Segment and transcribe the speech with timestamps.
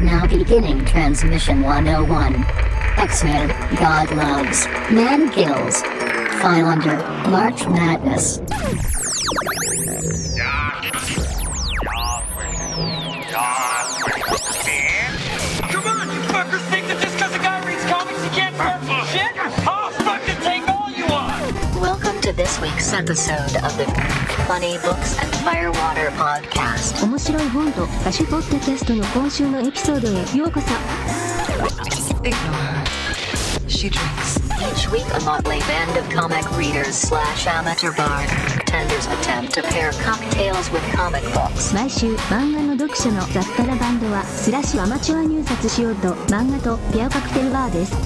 [0.00, 2.44] Now beginning transmission 101.
[2.98, 5.80] X-Men, God loves, man kills.
[5.82, 6.98] Highlander,
[7.30, 8.38] March Madness.
[22.65, 23.85] week's episode of the
[24.47, 27.03] Funny Books and Firewater podcast.
[27.05, 30.67] 面白い本と歌手ポッドキャストの今週のエピソードへようこそ
[32.23, 32.83] Ignore her.
[33.67, 34.39] She drinks.
[34.59, 37.91] Each week, a motley band of comic readers slash amateur
[41.72, 47.96] 毎週漫画の読者の雑多なバンドはスラッシュアマチュア入札しようと漫画とペアカクテルバーです。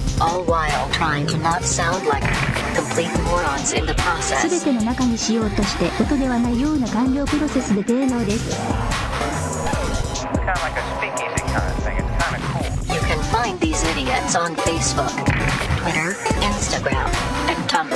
[4.49, 8.57] 全ての中にしようとして音ではないような完了プロセスで芸能です。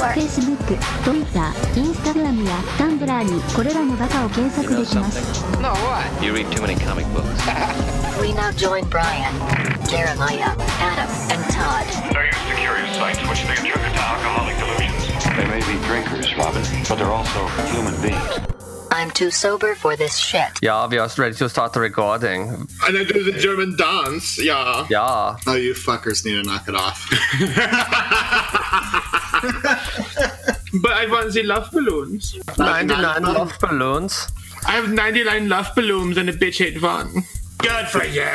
[0.04, 6.04] Facebook、Twitter、Instagram や Tumblr にこれらのバカを検索できます No, what?
[6.22, 7.26] You read too many comic books.
[8.20, 9.34] We now join Brian,
[9.88, 11.86] Jeremiah, Adam, and Todd.
[12.12, 15.24] They're used to curious sights, which they attribute to alcoholic delusions.
[15.38, 18.40] They may be drinkers, Robin, but they're also human beings.
[18.92, 20.60] I'm too sober for this shit.
[20.62, 22.50] Ja, vi är ready to start the recording.
[22.86, 24.86] And I do the German dance, yeah.
[24.90, 25.38] Ja.
[25.48, 27.08] Oh, you fuckers need to knock it off.
[30.83, 32.37] but I want the love balloons.
[32.59, 34.29] 99 love balloons.
[34.67, 37.23] I have 99 love balloons and a bitch hit one.
[37.59, 38.23] Good for you.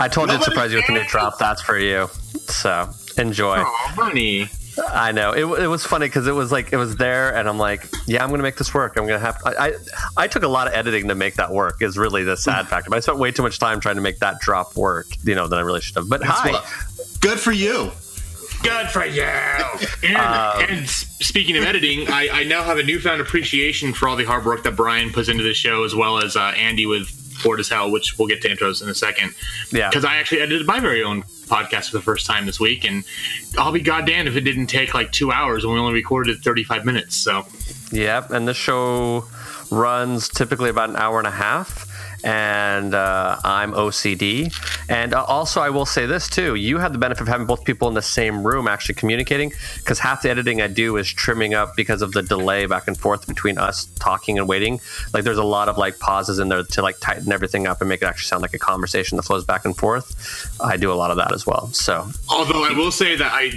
[0.00, 1.38] I told you to surprise you with a new drop.
[1.38, 2.08] That's for you.
[2.46, 3.56] So enjoy.
[3.58, 4.48] Oh, bunny.
[4.92, 7.58] I know it, it was funny because it was like it was there, and I'm
[7.58, 8.96] like, yeah, I'm gonna make this work.
[8.96, 9.40] I'm gonna have.
[9.44, 9.72] I, I
[10.16, 11.82] I took a lot of editing to make that work.
[11.82, 12.90] Is really the sad factor.
[12.90, 15.06] But I spent way too much time trying to make that drop work.
[15.24, 16.08] You know than I really should have.
[16.08, 16.62] But hi.
[17.20, 17.90] Good for you.
[18.62, 19.22] Good for you.
[19.22, 24.24] And, and speaking of editing, I, I now have a newfound appreciation for all the
[24.24, 27.60] hard work that Brian puts into the show, as well as uh, Andy with Bored
[27.60, 29.32] as Hell, which we'll get to intros in a second.
[29.70, 29.88] Yeah.
[29.88, 33.04] Because I actually edited my very own podcast for the first time this week, and
[33.56, 36.84] I'll be goddamned if it didn't take like two hours and we only recorded 35
[36.84, 37.14] minutes.
[37.14, 37.46] So
[37.92, 39.24] Yep, and this show
[39.70, 41.87] runs typically about an hour and a half.
[42.24, 44.52] And uh, I'm OCD.
[44.88, 47.64] And uh, also, I will say this too: you have the benefit of having both
[47.64, 49.52] people in the same room actually communicating.
[49.76, 52.98] Because half the editing I do is trimming up because of the delay back and
[52.98, 54.80] forth between us talking and waiting.
[55.14, 57.88] Like, there's a lot of like pauses in there to like tighten everything up and
[57.88, 60.56] make it actually sound like a conversation that flows back and forth.
[60.60, 61.68] I do a lot of that as well.
[61.72, 63.50] So Although I will say that I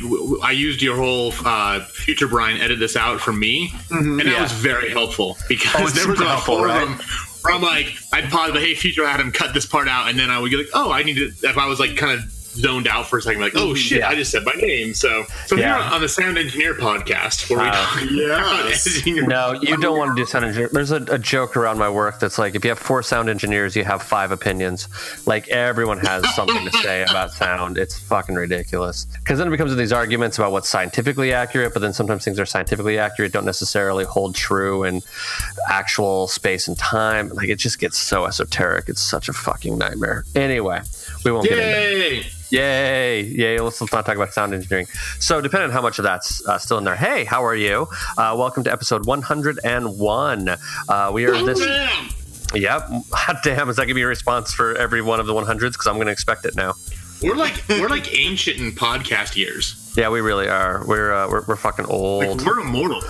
[0.44, 4.42] I used your whole uh, future Brian edit this out for me, and that Yeah.
[4.44, 7.02] was very helpful because Oh, there was super about helpful, four right?
[7.46, 10.40] I'm like I'd pause, but hey, future Adam, cut this part out, and then I
[10.40, 11.28] would get like, oh, I need to.
[11.48, 14.10] If I was like kind of zoned out for a second, like, oh shit, Yeah.
[14.10, 14.94] I just said my name.
[14.94, 15.76] So so Yeah.
[15.78, 19.54] here on, on the Sound Engineer podcast, where we Uh, talk about editing your- No,
[19.62, 20.70] you don't want to do sound engineer.
[20.72, 23.76] There's a, a joke around my work that's like if you have four sound engineers,
[23.76, 24.88] you have five opinions.
[25.26, 27.78] Like everyone has something to say about sound.
[27.78, 29.06] It's fucking ridiculous.
[29.20, 32.46] Because then it becomes these arguments about what's scientifically accurate, but then sometimes things are
[32.46, 35.02] scientifically accurate don't necessarily hold true in
[35.70, 37.30] actual space and time.
[37.30, 38.90] Like it just gets so esoteric.
[38.90, 40.26] It's such a fucking nightmare.
[40.36, 40.82] Anyway,
[41.24, 41.70] we won't get into
[42.18, 42.26] Yay!
[42.52, 43.22] Yay!
[43.22, 43.60] Yay!
[43.62, 44.86] Let's, let's not talk about sound engineering.
[45.20, 46.98] So, depending on how much of that's uh, still in there.
[46.98, 47.88] Hey, how are you?
[48.18, 50.50] Uh, welcome to episode 101.
[50.90, 51.62] Uh, we are this.
[52.54, 52.90] Yep.
[53.14, 53.70] Hot damn!
[53.70, 55.72] Is that gonna be a response for every one of the 100s?
[55.72, 56.74] Because I'm gonna expect it now.
[57.24, 59.94] We're like we're like ancient in podcast years.
[59.96, 60.84] Yeah, we really are.
[60.86, 62.26] We're uh, we're, we're fucking old.
[62.26, 63.02] Like, we're immortal.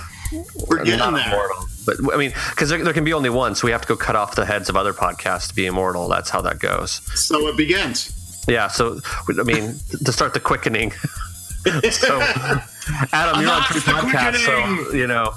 [0.68, 1.28] We're getting there.
[1.28, 1.66] immortal.
[1.88, 3.96] But I mean, because there, there can be only one, so we have to go
[3.96, 6.08] cut off the heads of other podcasts to be immortal.
[6.08, 7.02] That's how that goes.
[7.20, 8.21] So it begins.
[8.48, 8.68] Yeah.
[8.68, 9.00] So
[9.40, 9.76] I mean,
[10.06, 10.92] to start the quickening.
[11.92, 12.20] so,
[13.14, 15.32] Adam, you're on three the podcasts, so you know.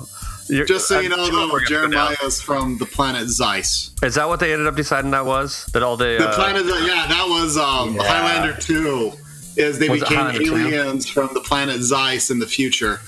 [0.48, 1.90] You're, Just so you know, sure though, we're gonna go down.
[2.14, 4.02] Jeremiah's from the planet Zeist.
[4.04, 5.64] Is that what they ended up deciding that was?
[5.72, 8.02] That all the, The uh, planet, yeah, that was um, Yeah.
[8.04, 9.12] Highlander 2.
[9.56, 10.54] Is they Was became Highlander 2?
[10.56, 13.00] aliens from the planet Zeist in the future,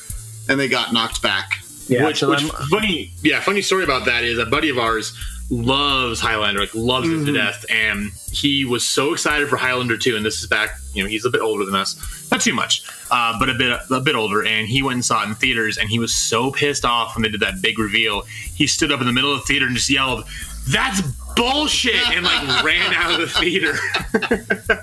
[0.48, 1.58] and they got knocked back.
[1.88, 5.12] yeah, which, so which funny, yeah, funny story about that is a buddy of ours
[5.50, 10.16] loves Highlander, like loves it to death, and he was so excited for Highlander 2,
[10.16, 12.82] and this is back, you know, he's a bit older than us, not too much,
[13.10, 15.78] uh, but a bit a bit older, and he went and saw it in theaters,
[15.78, 18.22] and he was so pissed off when they did that big reveal.
[18.22, 20.24] He stood up in the middle of the theater and just yelled,
[20.68, 21.00] "That's
[21.36, 23.72] bullshit!" and like ran out of the theater.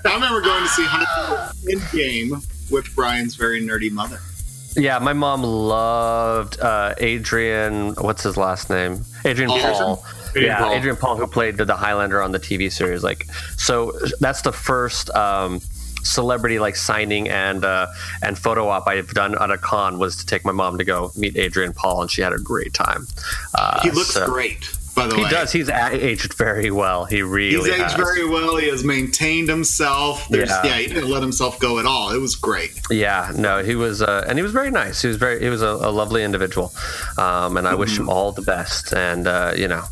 [0.05, 4.19] I remember going to see Highlander in game with Brian's very nerdy mother.
[4.77, 7.95] yeah, my mom loved uh, Adrian.
[7.95, 9.03] What's his last name?
[9.25, 9.97] Adrian Paul.
[9.97, 10.05] Paul.
[10.35, 10.73] Adrian yeah, Paul.
[10.73, 13.03] Adrian Paul, who played the Highlander on the TV series.
[13.03, 13.27] Like,
[13.57, 15.59] so that's the first um,
[16.03, 17.87] celebrity like signing and uh,
[18.21, 21.11] and photo op I've done at a con was to take my mom to go
[21.15, 23.07] meet Adrian Paul, and she had a great time.
[23.55, 25.29] Uh, He looks so- great, by the He way.
[25.29, 25.51] does.
[25.51, 27.05] He's aged very well.
[27.05, 27.93] He really He's aged has.
[27.93, 28.57] very well.
[28.57, 30.27] He has maintained himself.
[30.29, 30.63] There's, Yeah.
[30.65, 30.77] yeah.
[30.77, 32.11] he didn't let himself go at all.
[32.11, 32.71] It was great.
[32.89, 35.01] Yeah, no, he was, uh, and he was very nice.
[35.01, 36.73] He was very, he was a, a lovely individual,
[37.17, 38.93] um, and I wish him all the best.
[38.93, 39.83] And uh, you know,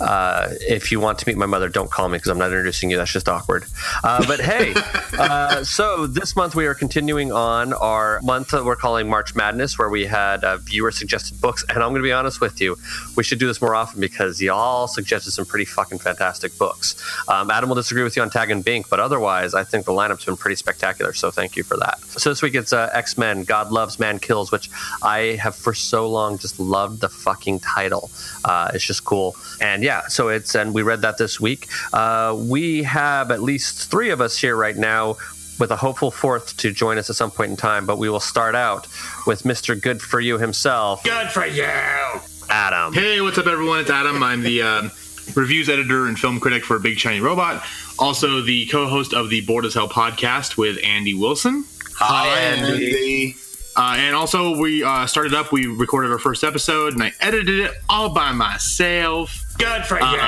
[0.00, 2.90] uh, if you want to meet my mother, don't call me because I'm not introducing
[2.90, 2.96] you.
[2.96, 3.64] That's just awkward.
[4.02, 4.74] Uh, but hey,
[5.18, 9.78] uh, so this month we are continuing on our month that we're calling March Madness,
[9.78, 11.64] where we had uh, viewer suggested books.
[11.68, 12.76] And I'm going to be honest with you,
[13.16, 16.96] we should do this more often because y'all suggested some pretty fucking fantastic books.
[17.28, 19.92] Um, Adam will disagree with you on Tag and Bink, but otherwise, I think the
[19.92, 21.12] lineup's been pretty spectacular.
[21.12, 22.00] So thank you for that.
[22.00, 24.70] So this week it's uh, X Men: God Loves, Man Kills, which
[25.02, 28.10] I have for so long just loved the fucking title.
[28.44, 31.68] Uh, it's just cool, and yeah, so it's and we read that this week.
[31.92, 35.16] Uh, we have at least three of us here right now.
[35.58, 38.18] With a hopeful fourth to join us at some point in time, but we will
[38.18, 38.86] start out
[39.26, 39.78] with Mr.
[39.78, 42.29] Good for You himself, Good for you.
[42.50, 42.92] Adam.
[42.92, 43.78] Hey, what's up, everyone?
[43.78, 44.22] It's Adam.
[44.24, 44.90] I'm the um,
[45.36, 47.64] reviews editor and film critic for Big Shiny Robot.
[47.98, 51.64] Also, the co-host of the Bored as Hell podcast with Andy Wilson.
[51.94, 53.36] Hi, Andy.
[53.76, 55.52] Uh, and also, we uh, started up.
[55.52, 59.44] We recorded our first episode, and I edited it all by myself.
[59.56, 60.18] Good for you.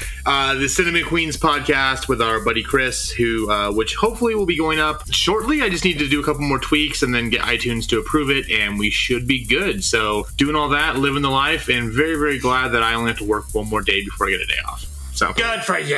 [0.26, 4.56] uh, the Cinnamon Queens podcast with our buddy Chris, who uh, which hopefully will be
[4.56, 5.62] going up shortly.
[5.62, 8.30] I just need to do a couple more tweaks and then get iTunes to approve
[8.30, 9.82] it, and we should be good.
[9.84, 13.18] So doing all that, living the life, and very very glad that I only have
[13.18, 14.84] to work one more day before I get a day off.
[15.14, 15.96] So good for you.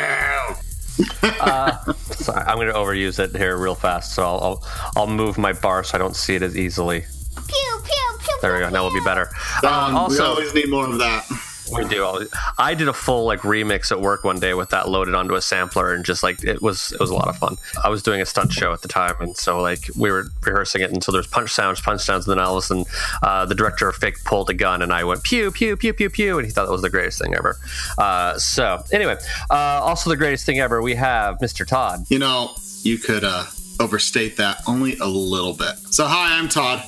[1.33, 4.65] Sorry, I'm going to overuse it here real fast, so I'll, I'll
[4.97, 7.01] I'll move my bar so I don't see it as easily.
[7.01, 8.39] Pew pew pew.
[8.43, 8.69] There we go.
[8.71, 9.31] Now we'll be better.
[9.63, 11.25] Uh, Um, we always need more of that.
[11.71, 12.05] We do.
[12.05, 12.29] Always,
[12.59, 15.43] I did a full like remix at work one day with that loaded onto a
[15.43, 17.57] sampler, and just like it was it was a lot of fun.
[17.83, 20.83] I was doing a stunt show at the time, and so like we were rehearsing
[20.83, 22.85] it, and so there's punch sounds, punch sounds, and then all of a sudden,
[23.23, 26.11] uh, the director of Fake pulled a gun, and I went pew pew pew pew
[26.11, 27.59] pew, and he thought that was the greatest thing ever.
[27.99, 29.17] Uh, so anyway,
[29.51, 31.67] uh, also the greatest thing ever, we have Mr.
[31.67, 32.05] Todd.
[32.09, 33.45] You know, you could uh,
[33.81, 35.77] overstate that only a little bit.
[35.91, 36.83] So, hi, I'm Todd.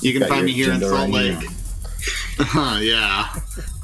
[0.00, 1.50] You can Got find me here in gender Salt right Lake.
[2.82, 3.34] yeah.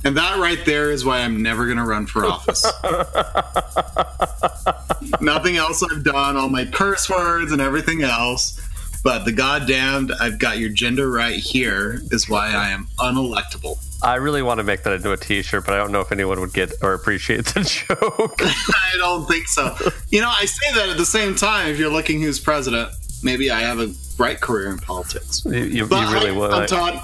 [0.07, 2.65] And that right there is why I'm never going to run for office.
[5.21, 8.61] Nothing else I've done, all my curse words and everything else.
[9.03, 13.85] But the goddamned, I've got your gender right here, is why I am unelectable.
[14.01, 16.39] I really want to make that into a T-shirt, but I don't know if anyone
[16.39, 18.39] would get or appreciate the joke.
[18.43, 19.77] I don't think so.
[20.11, 21.67] You know, I say that at the same time.
[21.67, 22.93] If you're looking who's president,
[23.25, 25.45] maybe I have a bright career in politics.
[25.45, 26.53] you, you, you really hi, would.
[26.53, 27.03] I'm Todd.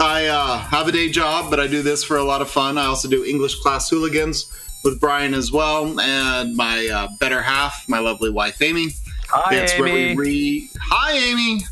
[0.00, 2.78] I uh, have a day job, but I do this for a lot of fun.
[2.78, 4.50] I also do English class hooligans
[4.84, 8.90] with Brian as well, and my uh, better half, my lovely wife Amy.
[9.28, 10.70] Hi, that's where we Amy.
[10.80, 11.62] Hi, Amy.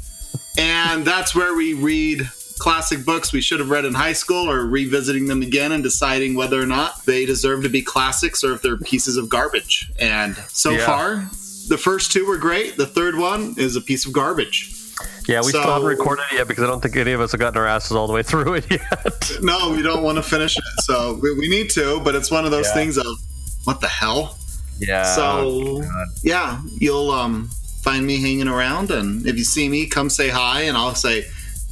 [0.58, 2.28] And that's where we read
[2.58, 6.34] classic books we should have read in high school, or revisiting them again and deciding
[6.34, 9.90] whether or not they deserve to be classics or if they're pieces of garbage.
[10.00, 10.86] And so Yeah.
[10.86, 11.30] far,
[11.68, 12.76] the first two were great.
[12.76, 14.72] The third one is a piece of garbage.
[15.28, 17.40] Yeah, we still haven't recorded it yet because I don't think any of us have
[17.40, 19.30] gotten our asses all the way through it yet.
[19.42, 20.64] No, we don't want to finish it.
[20.82, 22.74] So we, we need to, but it's one of those Yeah.
[22.74, 23.06] things of
[23.64, 24.38] what the hell.
[24.78, 25.04] Yeah.
[25.04, 25.82] so
[26.22, 27.48] yeah, you'll um,
[27.82, 31.24] find me hanging around, and if you see me, come say hi, and I'll say,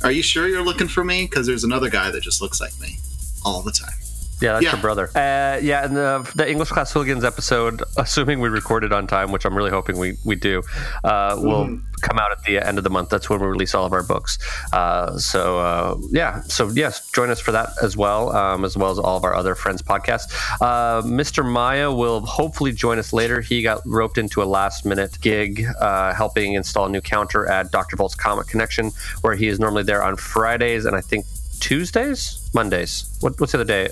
[0.02, 2.72] "Are you sure you're looking for me?" Because there's another guy that just looks like
[2.80, 2.96] me
[3.44, 3.92] all the time.
[4.40, 4.72] Yeah, that's yeah.
[4.72, 5.08] your brother.
[5.14, 9.44] Uh, yeah, and the, the English Class Hooligans episode, assuming we recorded on time, which
[9.44, 10.62] I'm really hoping we, we do,
[11.02, 12.00] uh, will Mm-hmm.
[12.02, 13.08] come out at the end of the month.
[13.08, 14.38] That's when we release all of our books.
[14.72, 18.90] Uh, so, uh, yeah, so yes, join us for that as well, um, as well
[18.90, 20.32] as all of our other friends' podcasts.
[20.60, 21.44] Uh, Mr.
[21.48, 23.40] Maya will hopefully join us later.
[23.40, 27.70] He got roped into a last minute gig uh, helping install a new counter at
[27.70, 27.96] Dr.
[27.96, 28.90] Volt's Comic Connection,
[29.22, 31.24] where he is normally there on Fridays and I think
[31.60, 33.16] Tuesdays, Mondays.
[33.20, 33.88] What, what's the other day,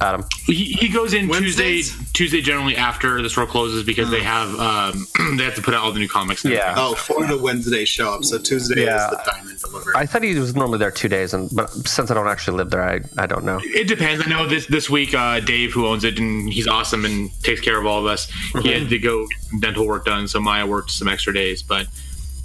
[0.00, 0.24] Adam?
[0.46, 2.12] He, he goes in Tuesday, Wednesdays?
[2.12, 5.82] Tuesday generally after the store closes because they have um, they have to put out
[5.84, 6.44] all the new comics.
[6.44, 6.94] and Yeah.
[6.94, 9.04] for the Wednesday show up, so Tuesday Yeah.
[9.04, 9.92] is the time and delivery.
[9.96, 12.70] I thought he was normally there two days, and but since I don't actually live
[12.70, 13.60] there, I, I don't know.
[13.62, 14.24] It depends.
[14.26, 17.60] I know this this week, uh, Dave, who owns it, and he's awesome and takes
[17.60, 18.30] care of all of us.
[18.62, 19.26] He had to go
[19.60, 21.62] dental work done, so Maya worked some extra days.
[21.62, 21.86] But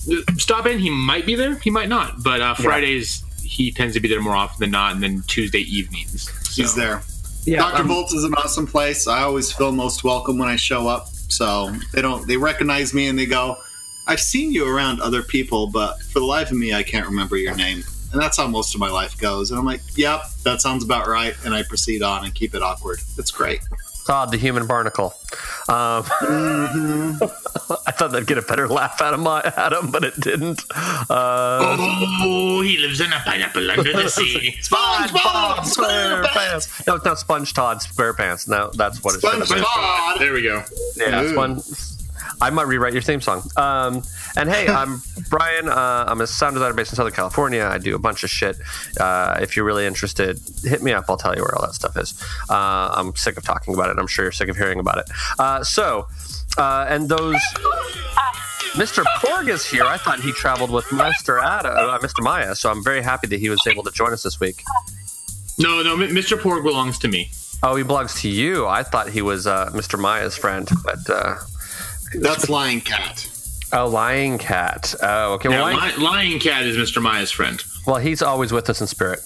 [0.10, 0.80] uh, stop in.
[0.80, 1.56] He might be there.
[1.56, 2.24] He might not.
[2.24, 5.60] But uh, Fridays he tends to be there more often than not, and then Tuesday
[5.60, 6.32] evenings.
[6.50, 6.62] So.
[6.62, 7.02] He's there.
[7.44, 7.82] Yeah, Dr.
[7.82, 9.08] um, Volts is an awesome place.
[9.08, 11.08] I always feel most welcome when I show up.
[11.08, 13.58] So they don't they recognize me and they go,
[14.08, 17.36] I've seen you around other people, but for the life of me I can't remember
[17.36, 17.84] your name.
[18.14, 19.52] And that's how most of my life goes.
[19.52, 21.34] And I'm like, yep, that sounds about right.
[21.46, 23.00] And I proceed on and keep it awkward.
[23.18, 23.62] It's great.
[24.06, 25.14] Todd, the human barnacle.
[25.70, 26.04] Um,
[27.86, 30.64] I thought that'd get a better laugh out of my Adam, but it didn't.
[31.10, 31.78] Uh,
[32.24, 34.56] Oh, he lives in a pineapple under the sea.
[34.62, 36.86] SpongeBob SquarePants.
[36.88, 38.48] No, it's not Sponge Todd SquarePants.
[38.48, 39.32] No, that's what it should.
[39.44, 40.20] SpongeBob.
[40.20, 40.64] There we go.
[40.96, 41.32] Yeah, Ooh.
[41.32, 41.62] Spon-
[42.42, 43.44] I might rewrite your theme song.
[43.56, 44.02] Um,
[44.36, 45.70] and hey, I'm Brian.
[45.70, 47.64] Uh, I'm a sound designer based in Southern California.
[47.64, 48.58] I do a bunch of shit.
[49.00, 51.06] Uh, if you're really interested, hit me up.
[51.08, 52.22] I'll tell you where all that stuff is.
[52.50, 54.00] Uh, I'm sick of talking about it.
[54.00, 55.10] I'm sure you're sick of hearing about it.
[55.38, 56.08] Uh, so,
[56.58, 57.36] uh, and those.
[58.74, 59.04] Mr.
[59.18, 59.84] Porg is here.
[59.84, 61.40] I thought he traveled with Mr.
[61.40, 62.24] Ada, uh, Mr.
[62.24, 64.64] Maya, so I'm very happy that he was able to join us this week.
[65.60, 66.38] No, no, M- Mr.
[66.38, 67.30] Porg belongs to me.
[67.64, 68.68] Oh, he belongs to you.
[68.68, 70.00] I thought he was uh, Mr.
[70.00, 71.36] Maya's friend, but uh,
[72.20, 73.28] That's Lying Cat.
[73.74, 74.94] oh, Lying Cat.
[75.02, 75.50] Oh, okay.
[75.50, 77.02] Yeah, Well, Lion- Li- Lying Cat is Mr.
[77.02, 77.64] Maya's friend.
[77.88, 79.20] Well, he's always with us in spirit.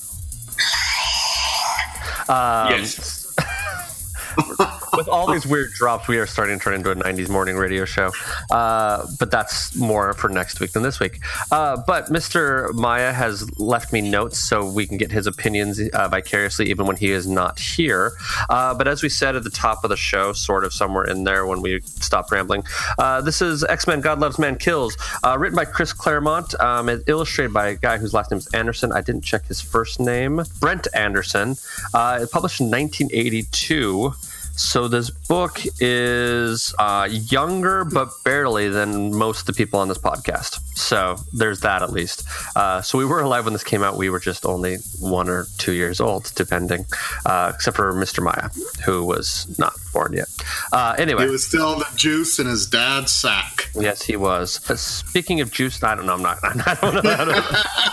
[2.28, 3.36] Um, yes.
[5.06, 7.86] With all these weird drops, we are starting to turn into a 90s morning radio
[7.86, 8.12] show.
[8.50, 11.20] Uh, but that's more for next week than this week.
[11.52, 12.74] Uh, but Mr.
[12.74, 16.96] Maya has left me notes so we can get his opinions uh, vicariously, even when
[16.96, 18.14] he is not here.
[18.50, 21.24] Uh, but as we said at the top of the show, sort of somewhere in
[21.24, 22.64] there when we stopped rambling,
[22.98, 26.90] uh, this is X Men God Loves Man Kills, uh, written by Chris Claremont, um,
[26.90, 28.92] and illustrated by a guy whose last name is Anderson.
[28.92, 31.58] I didn't check his first name, Brent Anderson.
[31.94, 34.16] Published in 1982.
[34.58, 39.98] So this book is uh, younger, but barely than most of the people on this
[39.98, 40.60] podcast.
[40.78, 42.24] So there's that at least.
[42.56, 43.98] Uh, so we were alive when this came out.
[43.98, 46.86] We were just only one or two years old, depending,
[47.26, 48.24] uh, except for Mr.
[48.24, 48.50] Maya,
[48.86, 50.28] who was not born yet.
[50.72, 53.70] Uh, anyway, He was still the juice in his dad's sack.
[53.76, 54.70] yes, he was.
[54.70, 56.14] Uh, speaking of juice, I don't know.
[56.16, 56.40] I'm not.
[56.44, 57.12] I don't know.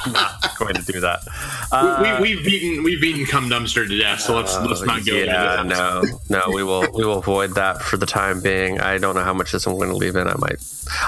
[0.04, 1.20] I'm not going to do that.
[1.72, 5.14] Uh, we, we've beaten we've beaten cum dumpster to death, so let's let's not go
[5.14, 6.02] yeah, into that.
[6.28, 8.80] no, no, we will we will avoid that for the time being.
[8.80, 10.26] I don't know how much this I'm going to leave in.
[10.26, 10.56] I might.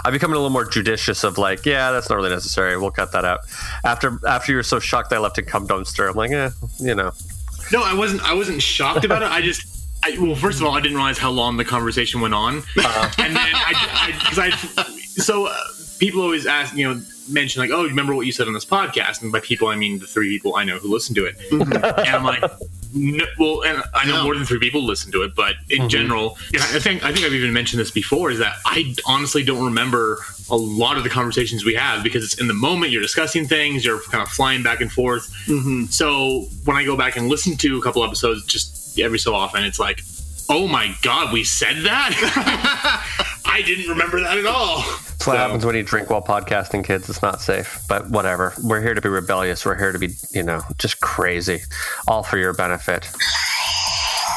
[0.04, 2.76] I'm becoming a little more judicious of like, yeah, that's not really necessary.
[2.76, 3.40] We'll cut that out.
[3.84, 6.50] After after you were so shocked that I left it come dumpster, I'm like, eh,
[6.78, 7.12] you know.
[7.72, 8.22] No, I wasn't.
[8.22, 9.30] I wasn't shocked about it.
[9.30, 9.70] I just.
[10.06, 12.64] I, well, first of all, I didn't realize how long the conversation went on, and
[12.66, 15.56] then I, because I, so uh,
[15.98, 19.22] people always ask, you know, mention like, oh, remember what you said on this podcast?
[19.22, 21.38] And by people, I mean the three people I know who listen to it.
[21.50, 21.72] Mm-hmm.
[21.72, 22.42] and I'm like,
[22.94, 24.24] no, well, and I know Yeah.
[24.24, 25.88] more than three people listen to it, but in mm-hmm.
[25.88, 28.30] general, yeah, I think I think I've even mentioned this before.
[28.30, 30.18] Is that I honestly don't remember
[30.50, 33.84] a lot of the conversations we have because it's in the moment you're discussing things,
[33.84, 35.28] you're kind of flying back and forth.
[35.46, 35.86] Mm-hmm.
[35.86, 39.64] So when I go back and listen to a couple episodes, just every so often,
[39.64, 40.02] it's like,
[40.48, 43.30] oh my god, we said that.
[43.44, 44.78] I didn't remember that at all.
[44.78, 47.08] That's what happens when you drink while podcasting, kids.
[47.08, 48.52] It's not safe, but whatever.
[48.62, 49.64] We're here to be rebellious.
[49.64, 51.60] We're here to be, you know, just crazy,
[52.06, 53.10] all for your benefit.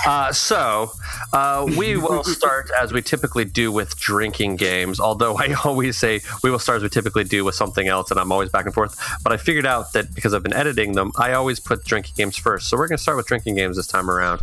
[0.06, 0.92] Uh, so,
[1.34, 5.00] uh, we will start as we typically do with drinking games.
[5.00, 8.20] Although I always say we will start as we typically do with something else, and
[8.20, 8.98] I'm always back and forth.
[9.24, 12.38] But I figured out that because I've been editing them, I always put drinking games
[12.38, 12.70] first.
[12.70, 14.42] So we're going to start with drinking games this time around.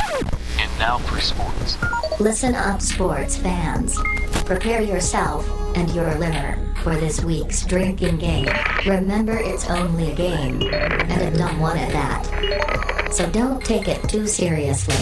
[0.59, 1.77] And now for sports.
[2.21, 3.99] Listen up, sports fans.
[4.45, 8.49] Prepare yourself and your liver for this week's drinking game.
[8.87, 13.13] Remember, it's only a game, and a dumb one at that.
[13.13, 14.95] So don't take it too seriously.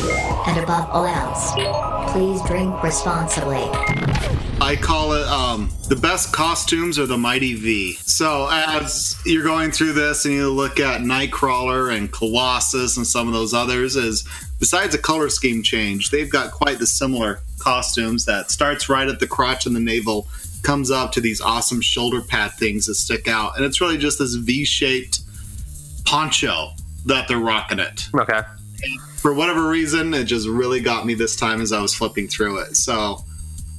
[0.46, 1.52] And above all else,
[2.12, 3.68] please drink responsibly.
[4.62, 7.94] I call it um, the best costumes are the Mighty V.
[7.94, 13.26] So as you're going through this and you look at Nightcrawler and Colossus and some
[13.26, 14.24] of those others, is
[14.62, 19.18] besides a color scheme change, they've got quite the similar costumes that starts right at
[19.18, 20.28] the crotch and the navel,
[20.62, 24.20] comes up to these awesome shoulder pad things that stick out, and it's really just
[24.20, 25.18] this V-shaped
[26.04, 26.68] poncho
[27.06, 28.40] that they're rocking it Okay.
[29.16, 32.58] for whatever reason, it just really got me this time as I was flipping through
[32.58, 32.76] it.
[32.76, 33.24] So,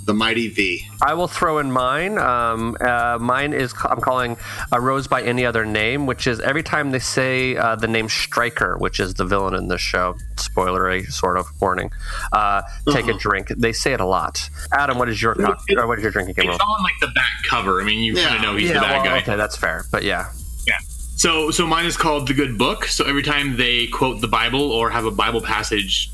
[0.05, 0.85] the Mighty V.
[1.01, 2.17] I will throw in mine.
[2.17, 4.37] Um, uh, mine is I'm calling
[4.71, 8.09] a rose by any other name, which is every time they say uh, the name
[8.09, 10.15] Stryker, which is the villain in this show.
[10.35, 11.91] Spoilery sort of warning.
[12.31, 13.47] Uh, take a drink.
[13.49, 14.49] They say it a lot.
[14.73, 16.49] Adam, what is your co- or what is your drinking game?
[16.51, 17.81] It's on like the back cover.
[17.81, 19.17] I mean, you kind of know he's yeah, the bad well, guy.
[19.19, 19.85] okay, that's fair.
[19.91, 20.31] But yeah,
[20.67, 20.77] Yeah.
[21.15, 22.85] So so mine is called the Good Book.
[22.85, 26.09] So every time they quote the Bible or have a Bible passage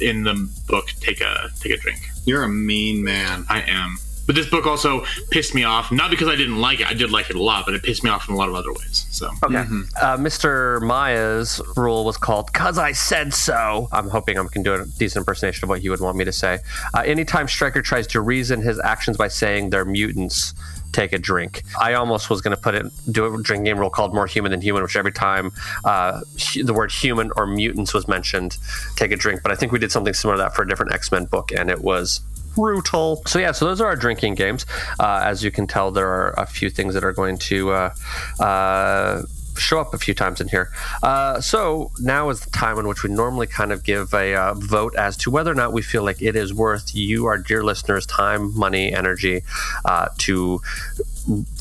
[0.00, 1.98] in the book, take a take a drink.
[2.24, 3.44] You're a mean man.
[3.48, 3.96] I am.
[4.26, 6.86] But this book also pissed me off, not because I didn't like it.
[6.86, 8.54] I did like it a lot, but it pissed me off in a lot of
[8.54, 9.06] other ways.
[9.10, 9.54] So Okay.
[10.00, 10.80] Uh, Mr.
[10.82, 15.22] Maya's rule was called "Cause I said so." I'm hoping I can do a decent
[15.22, 16.60] impersonation of what you would want me to say.
[16.94, 20.54] Uh, anytime Stryker tries to reason his actions by saying they're mutants,
[20.92, 21.62] take a drink.
[21.80, 24.50] I almost was going to put it do a drinking game rule called More Human
[24.50, 25.52] Than Human, which every time
[25.84, 26.20] uh,
[26.62, 28.56] the word human or mutants was mentioned,
[28.96, 29.42] take a drink.
[29.42, 31.52] But I think we did something similar to that for a different X Men book,
[31.52, 32.20] and it was
[32.54, 33.22] brutal.
[33.26, 34.66] So yeah, so those are our drinking games.
[34.98, 37.70] Uh, as you can tell, there are a few things that are going to.
[37.70, 37.94] Uh,
[38.38, 39.22] uh,
[39.60, 40.70] show up a few times in here.
[41.02, 44.54] Uh, so now is the time in which we normally kind of give a uh,
[44.54, 47.62] vote as to whether or not we feel like it is worth you, our dear
[47.62, 49.42] listeners, time, money, energy
[49.84, 50.60] uh, to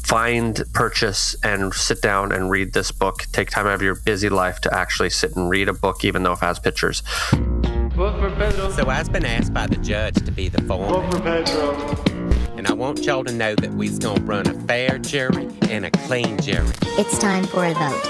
[0.04, 3.26] find, purchase, and sit down and read this book.
[3.32, 6.24] Take time out of your busy life to actually sit and read a book, even
[6.24, 7.04] though it has pictures.
[7.32, 12.19] So I've been asked by the judge to be the foreman.
[12.60, 15.92] And I want y'all to know that we's gonna run a fair jury and a
[15.92, 16.68] clean jury.
[16.98, 18.04] It's time for a vote.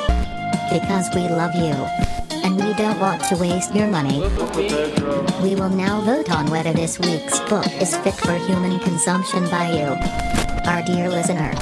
[0.72, 1.78] Because we love you.
[2.42, 4.22] And we don't want to waste your money.
[5.44, 9.70] We will now vote on whether this week's book is fit for human consumption by
[9.70, 9.90] you,
[10.68, 11.54] our dear listener.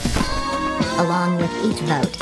[1.03, 2.21] Along with each vote,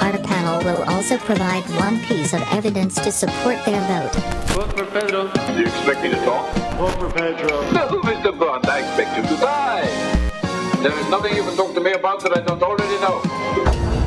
[0.00, 4.14] our panel will also provide one piece of evidence to support their vote.
[4.54, 5.26] Vote for Pedro.
[5.32, 6.67] Do you expect me to talk?
[6.78, 8.38] No, Mr.
[8.38, 9.86] Bond, I expect you to die.
[10.80, 13.97] There is nothing you can talk to me about that I don't already know.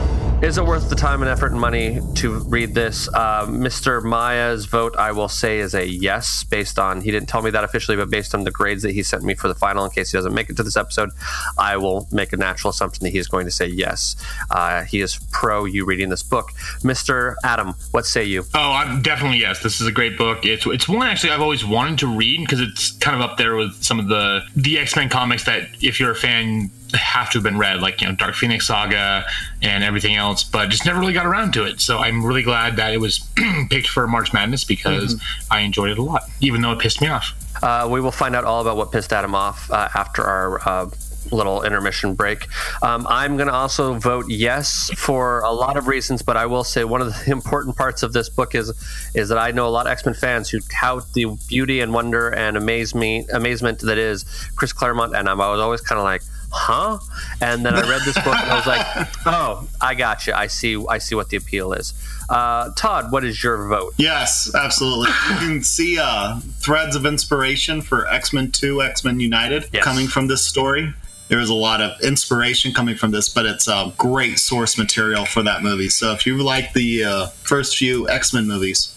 [0.42, 3.08] Is it worth the time and effort and money to read this?
[3.14, 4.04] Uh, Mr.
[4.04, 7.64] Maya's vote, I will say, is a yes, based on, he didn't tell me that
[7.64, 10.12] officially, but based on the grades that he sent me for the final, in case
[10.12, 11.12] he doesn't make it to this episode,
[11.60, 14.16] I will make a natural assumption that he is going to say yes.
[14.50, 16.52] Uh, he is pro you reading this book.
[16.80, 17.36] Mr.
[17.44, 18.44] Adam, what say you?
[18.56, 19.62] Oh, I'm definitely yes.
[19.62, 20.44] This is a great book.
[20.44, 23.56] It's it's one actually I've always wanted to read because it's kind of up there
[23.56, 27.38] with some of the the X Men comics that if you're a fan have to
[27.38, 29.26] have been read, like you know Dark Phoenix Saga
[29.62, 31.82] and everything else, but just never really got around to it.
[31.82, 33.20] So I'm really glad that it was
[33.70, 37.08] picked for March Madness because I enjoyed it a lot, even though it pissed me
[37.08, 37.34] off.
[37.62, 40.90] Uh, we will find out all about what pissed Adam off uh, after our uh,
[41.32, 42.48] little intermission break.
[42.82, 46.64] Um, I'm going to also vote yes for a lot of reasons, but I will
[46.64, 48.70] say one of the important parts of this book is
[49.14, 51.94] is that I know a lot of X Men fans who tout the beauty and
[51.94, 56.00] wonder and amaze me amazement that is Chris Claremont, and I'm, I was always kind
[56.00, 56.22] of like.
[56.52, 57.00] Huh?
[57.40, 58.86] And then I read this book and I was like,
[59.26, 60.34] "Oh, I got you.
[60.34, 60.84] I see.
[60.90, 61.94] I see what the appeal is."
[62.30, 63.94] Uh, Todd, what is your vote?
[63.98, 65.08] Yes, absolutely.
[65.30, 69.84] You can see uh, threads of inspiration for X Men 2, X Men United Yes.
[69.84, 70.94] coming from this story.
[71.30, 75.26] There is a lot of inspiration coming from this, but it's uh, great source material
[75.26, 75.88] for that movie.
[75.88, 78.94] So if you like the uh, first few X Men movies,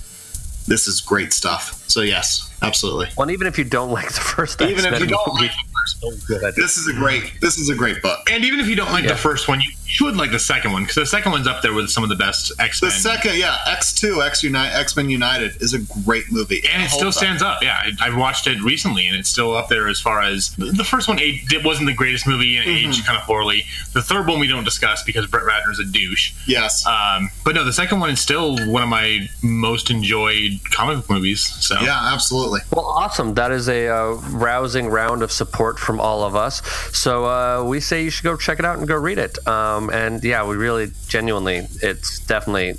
[0.66, 1.84] this is great stuff.
[1.88, 3.08] So yes, absolutely.
[3.16, 5.46] Well, and even if you don't like the first, Even if X-Men you don't movie,
[5.46, 5.56] like
[6.00, 6.54] the first one, good.
[6.56, 8.30] this is a great this is a great book.
[8.30, 9.10] And even if you don't like Yeah.
[9.10, 11.72] the first one, you should like the second one because the second one's up there
[11.72, 12.88] with some of the best X Men.
[12.90, 13.00] The Men.
[13.00, 16.88] second, yeah, X two, X Unite, X Men United is a great movie, and it
[16.88, 17.22] still holds up.
[17.22, 17.62] stands up.
[17.62, 20.84] Yeah, I, I've watched it recently, and it's still up there as far as the
[20.84, 21.20] first one.
[21.20, 22.88] Aged, it wasn't the greatest movie and Mm-hmm.
[22.90, 23.64] aged kind of poorly.
[23.92, 26.32] The third one we don't discuss because Brett Ratner's a douche.
[26.46, 30.96] Yes, Um, but no, the second one is still one of my most enjoyed comic
[30.98, 31.40] book movies.
[31.60, 32.60] So yeah, absolutely.
[32.72, 33.34] Well, awesome.
[33.34, 36.62] That is a uh, rousing round of support from all of us.
[36.96, 39.44] So uh, we say you should go check it out and go read it.
[39.46, 42.74] Um, and yeah, we really, genuinely, it's definitely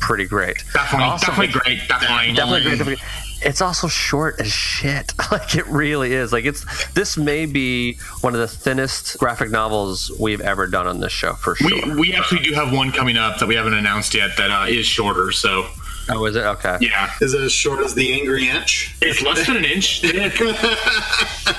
[0.00, 0.64] pretty great.
[0.72, 1.88] definitely, Also- definitely great.
[1.88, 2.78] Definitely, Definitely great.
[2.78, 3.04] Definitely.
[3.42, 5.12] It's also short as shit.
[5.30, 6.32] Like it really is.
[6.32, 11.00] Like it's this may be one of the thinnest graphic novels we've ever done on
[11.00, 11.68] this show for sure.
[11.94, 14.66] We, we actually do have one coming up that we haven't announced yet that uh,
[14.68, 15.32] is shorter.
[15.32, 15.66] So
[16.10, 16.78] oh, is it okay?
[16.80, 18.94] yeah, Is it as short as the Angry Inch?
[19.02, 20.32] it's less than an inch thick.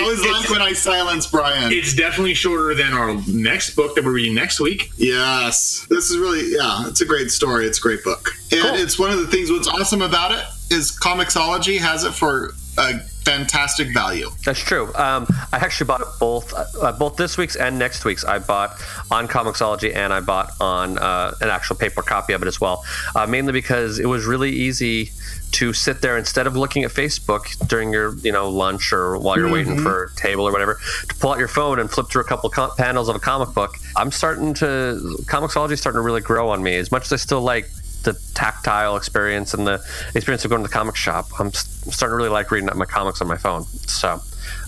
[0.00, 1.72] I always like when I silence Brian.
[1.72, 4.90] It's definitely shorter than our next book that we're reading next week.
[4.96, 6.86] Yes, this is really yeah.
[6.88, 7.66] It's a great story.
[7.66, 8.74] It's a great book, and Cool.
[8.76, 9.50] it's one of the things.
[9.50, 14.28] What's awesome about it is Comixology has it for a fantastic value.
[14.44, 14.92] That's true.
[14.94, 18.24] Um, I actually bought it both, uh, both this week's and next week's.
[18.24, 22.48] I bought on Comixology and I bought on uh, an actual paper copy of it
[22.48, 22.84] as well.
[23.14, 25.10] Uh, mainly because it was really easy
[25.52, 29.36] to sit there instead of looking at Facebook during your you know lunch or while
[29.36, 32.22] you're waiting for a table or whatever to pull out your phone and flip through
[32.22, 33.74] a couple com- panels of a comic book.
[33.96, 36.76] I'm starting to Comixology is starting to really grow on me.
[36.76, 37.68] As much as I still like
[38.02, 39.82] the tactile experience and the
[40.14, 41.28] experience of going to the comic shop.
[41.38, 43.64] I'm, starting to really like reading my comics on my phone.
[43.64, 44.20] So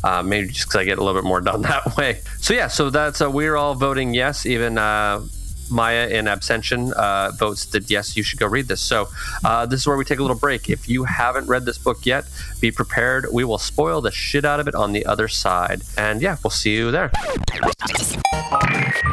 [0.05, 2.21] uh, maybe just because I get a little bit more done that way.
[2.39, 4.47] So yeah, so that's uh, we're all voting yes.
[4.47, 5.25] Even uh,
[5.73, 8.81] Maya in abstention uh, votes that yes, you should go read this.
[8.81, 9.09] So
[9.45, 10.71] uh, this is where we take a little break.
[10.71, 12.25] If you haven't read this book yet,
[12.61, 13.27] be prepared.
[13.33, 15.83] We will spoil the shit out of it on the other side.
[15.97, 17.11] And yeah, we'll see you there.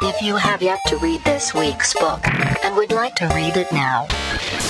[0.02, 2.22] If you have yet to read this week's book
[2.64, 4.08] and would like to read it now,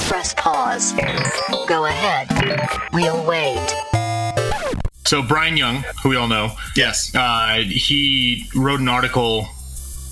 [0.08, 0.94] press pause.
[1.68, 2.28] Go ahead.
[2.94, 3.76] We'll wait.
[5.06, 9.48] So Brian Young, who we all know, yes, uh, he wrote an article.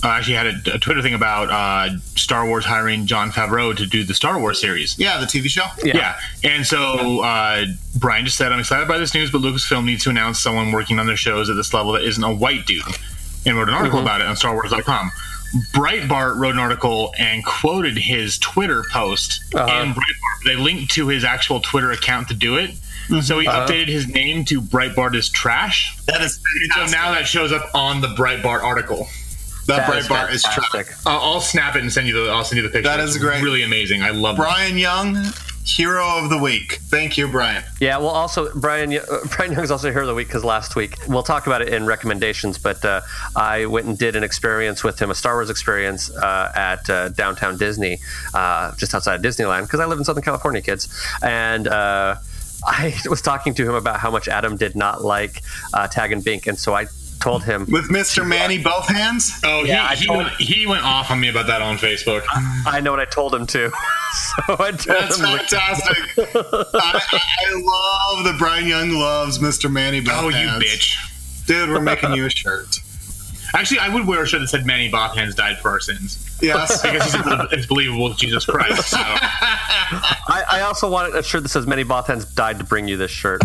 [0.02, 3.84] Uh, actually, had a, a Twitter thing about uh, Star Wars hiring Jon Favreau to
[3.84, 4.96] do the Star Wars series.
[4.98, 5.64] Yeah, the TV show.
[5.84, 6.16] Yeah.
[6.44, 10.10] And so uh, Brian just said, I'm excited by this news, but Lucasfilm needs to
[10.10, 12.82] announce someone working on their shows at this level that isn't a white dude.
[13.44, 14.02] And wrote an article Mhm.
[14.02, 15.10] about it on StarWars.com.
[15.74, 19.82] Breitbart wrote an article and quoted his Twitter post Uh-huh.
[19.82, 20.44] in Breitbart.
[20.44, 22.72] They linked to his actual Twitter account to do it.
[23.22, 23.66] So he Uh-huh.
[23.66, 25.96] updated his name to Breitbart is trash.
[26.06, 26.38] That is
[26.76, 29.08] And so now that shows up on the Breitbart article.
[29.68, 30.86] That That is Breitbart is trash.
[31.04, 32.30] I'll, I'll snap it and send you the.
[32.30, 32.88] I'll send you the picture.
[32.88, 33.42] That is It's great.
[33.42, 34.02] Really amazing.
[34.02, 34.38] I love it.
[34.38, 35.22] Brian Young,
[35.62, 36.78] hero of the week.
[36.84, 37.62] Thank you, Brian.
[37.78, 39.00] Yeah, well, also Brian uh,
[39.36, 41.84] Brian Young's also here of the week because last week we'll talk about it in
[41.84, 42.56] recommendations.
[42.56, 43.02] But uh,
[43.36, 47.10] I went and did an experience with him, a Star Wars experience uh, at uh,
[47.10, 47.98] downtown Disney,
[48.32, 50.88] uh, just outside of Disneyland, because I live in Southern California, kids,
[51.22, 51.68] and.
[51.68, 52.16] Uh,
[52.66, 56.24] I was talking to him about how much Adam did not like uh, Tag and
[56.24, 56.86] Bink, and so I
[57.20, 58.26] told him with Mr.
[58.26, 59.32] Manny both hands.
[59.44, 62.22] Oh, Yeah, I he, told- went, he went off on me about that on Facebook.
[62.66, 63.70] I know what I told him to.
[64.46, 65.98] so I told That's him fantastic.
[66.18, 69.70] I, I love that Brian Young loves Mr.
[69.70, 70.52] Manny both hands.
[70.54, 71.46] Oh, you bitch.
[71.46, 72.80] Dude, we're making you a shirt.
[73.54, 76.36] Actually, I would wear a shirt that said Manny Both Hands died for our sins.
[76.42, 76.82] Yes.
[76.82, 78.90] because he's, it's believable Jesus Christ.
[78.90, 78.98] So.
[79.00, 82.98] I, I also wanted a shirt that says Manny Both Hands died to bring you
[82.98, 83.40] this shirt.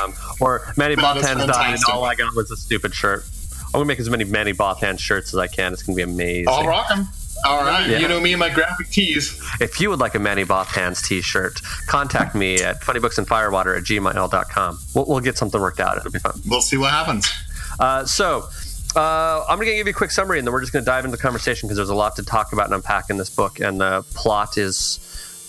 [0.00, 3.24] Um, or Manny Bothans died and all I got was a stupid shirt.
[3.66, 5.72] I'm going to make as many Manny Bothans shirts as I can.
[5.72, 6.48] It's going to be amazing.
[6.48, 7.08] I'll rock them.
[7.44, 7.88] All right.
[7.88, 7.98] Yeah.
[7.98, 9.40] You know me and my graphic tees.
[9.60, 14.78] If you would like a Manny Bothans t-shirt, contact me at funnybooksandfirewater at gmail.com.
[14.94, 15.96] We'll, we'll get something worked out.
[15.96, 16.40] It'll be fun.
[16.46, 17.28] We'll see what happens.
[17.80, 18.48] Uh, so,
[18.94, 20.90] uh, I'm going to give you a quick summary, and then we're just going to
[20.90, 23.30] dive into the conversation because there's a lot to talk about and unpack in this
[23.30, 25.00] book, and the plot is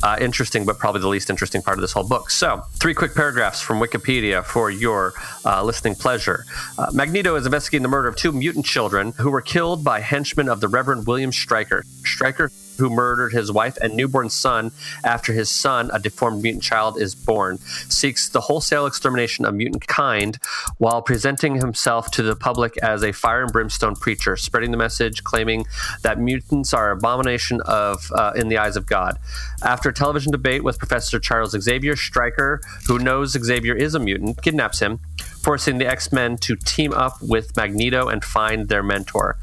[0.04, 2.30] uh, interesting, but probably the least interesting part of this whole book.
[2.30, 5.14] So, three quick paragraphs from Wikipedia for your
[5.46, 6.46] uh, listening pleasure.
[6.78, 10.50] Uh, Magneto is investigating the murder of two mutant children who were killed by henchmen
[10.50, 11.84] of the Reverend William Stryker.
[12.04, 14.72] Stryker who murdered his wife and newborn son
[15.04, 19.88] after his son, a deformed mutant child, is born, seeks the wholesale extermination of mutant
[19.88, 20.38] kind
[20.78, 25.24] while presenting himself to the public as a fire and brimstone preacher, spreading the message
[25.24, 25.66] claiming
[26.02, 29.18] that mutants are an abomination of uh, in the eyes of God.
[29.64, 34.42] After a television debate with Professor Charles Xavier Stryker, who knows Xavier is a mutant,
[34.42, 35.00] kidnaps him,
[35.42, 39.38] forcing the X Men to team up with Magneto and find their mentor.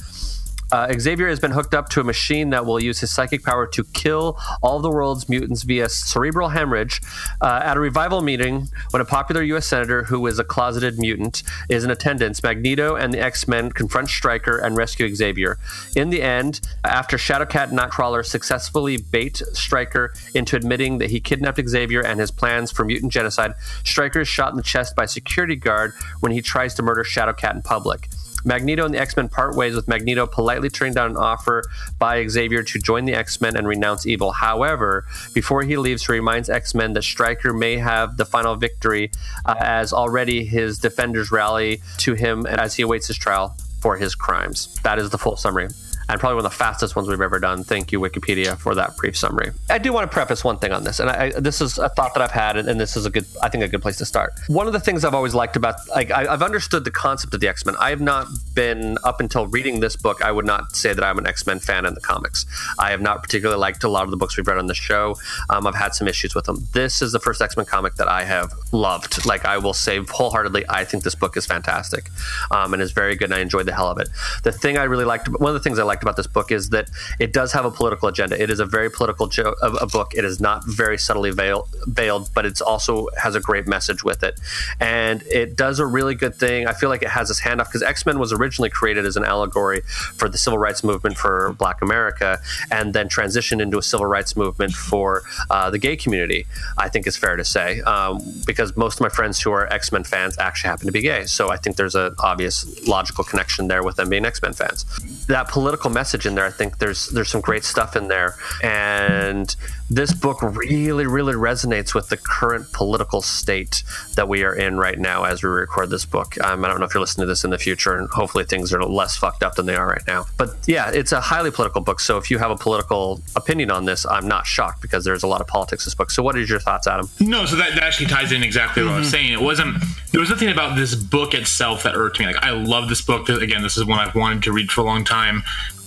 [0.73, 3.67] Uh, Xavier has been hooked up to a machine that will use his psychic power
[3.67, 7.01] to kill all the world's mutants via cerebral hemorrhage.
[7.41, 9.67] Uh, at a revival meeting, when a popular U.S.
[9.67, 14.09] senator who is a closeted mutant is in attendance, Magneto and the X Men confront
[14.09, 15.59] Stryker and rescue Xavier.
[15.97, 21.61] In the end, after Shadowcat and Nightcrawler successfully bait Stryker into admitting that he kidnapped
[21.69, 23.55] Xavier and his plans for mutant genocide,
[23.85, 27.55] Stryker is shot in the chest by security guard when he tries to murder Shadowcat
[27.55, 28.09] in public.
[28.45, 31.63] Magneto and the X Men part ways with Magneto politely turning down an offer
[31.99, 34.33] by Xavier to join the X Men and renounce evil.
[34.33, 39.11] However, before he leaves, he reminds X Men that Stryker may have the final victory,
[39.45, 44.15] uh, as already his defenders rally to him as he awaits his trial for his
[44.15, 44.79] crimes.
[44.83, 45.69] That is the full summary.
[46.11, 47.63] And probably one of the fastest ones we've ever done.
[47.63, 49.53] Thank you, Wikipedia, for that brief summary.
[49.71, 52.15] I do want to preface one thing on this, and I, this is a thought
[52.15, 54.05] that I've had, and, and this is a good, I think, a good place to
[54.05, 54.33] start.
[54.49, 57.41] One of the things I've always liked about, like, I, I've understood the concept of
[57.41, 57.77] the X Men.
[57.79, 60.21] I have not been up until reading this book.
[60.21, 62.45] I would not say that I'm an X Men fan in the comics.
[62.77, 65.15] I have not particularly liked a lot of the books we've read on the show.
[65.49, 66.67] Um, I've had some issues with them.
[66.73, 69.25] This is the first X Men comic that I have loved.
[69.27, 72.11] Like, I will say wholeheartedly, I think this book is fantastic,
[72.51, 74.09] um, and is very good, and I enjoyed the hell of it.
[74.43, 76.71] The thing I really liked, one of the things I liked about this book is
[76.71, 78.41] that it does have a political agenda.
[78.41, 80.15] It is a very political jo- a, book.
[80.15, 84.23] It is not very subtly veil- veiled, but it's also has a great message with
[84.23, 84.39] it,
[84.79, 86.67] and it does a really good thing.
[86.67, 89.25] I feel like it has this handoff because X Men was originally created as an
[89.25, 89.83] allegory
[90.17, 92.39] for the civil rights movement for Black America,
[92.71, 96.47] and then transitioned into a civil rights movement for uh, the gay community.
[96.79, 99.93] I think is fair to say um, because most of my friends who are X
[99.93, 103.69] Men fans actually happen to be gay, so I think there's an obvious logical connection
[103.69, 104.85] there with them being X Men fans.
[105.27, 109.55] That political message in there, I think there's there's some great stuff in there, and
[109.91, 113.83] this book really really resonates with the current political state
[114.15, 116.37] that we are in right now as we record this book.
[116.45, 118.73] Um, I don't know if you're listening to this in the future, and hopefully things
[118.73, 120.27] are less fucked up than they are right now.
[120.39, 122.01] But yeah, it's a highly political book.
[122.01, 125.27] So if you have a political opinion on this, I'm not shocked because there's a
[125.27, 126.11] lot of politics in this book.
[126.11, 127.09] So what is your thoughts, Adam?
[127.19, 129.11] No, so that, that actually ties in exactly what I was Mhm.
[129.11, 129.33] saying.
[129.33, 129.77] It wasn't
[130.13, 132.27] there was nothing about this book itself that irked me.
[132.27, 133.29] Like I love this book.
[133.29, 135.43] Again, this is one I've wanted to read for a long time.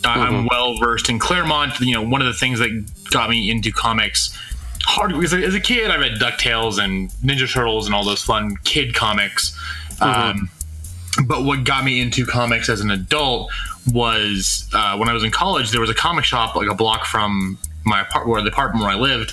[0.05, 0.47] I'm Mhm.
[0.49, 1.79] well versed in Claremont.
[1.79, 2.69] You know, one of the things that
[3.11, 4.37] got me into comics
[4.85, 8.57] hard because as a kid I read DuckTales and Ninja Turtles and all those fun
[8.65, 9.57] kid comics.
[10.01, 10.49] Um,
[11.25, 13.49] but what got me into comics as an adult
[13.91, 15.71] was uh, when I was in college.
[15.71, 18.91] There was a comic shop like a block from my apart- where the apartment where
[18.93, 19.31] I lived,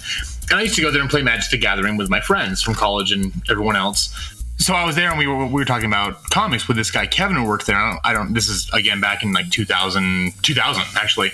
[0.51, 2.75] and I used to go there and play Magic the Gathering with my friends from
[2.75, 4.15] college and everyone else.
[4.61, 7.07] So I was there, and we were we were talking about comics with this guy
[7.07, 7.77] Kevin who worked there.
[7.77, 11.33] I don't, I don't this is again back in like 2000, 2000 actually,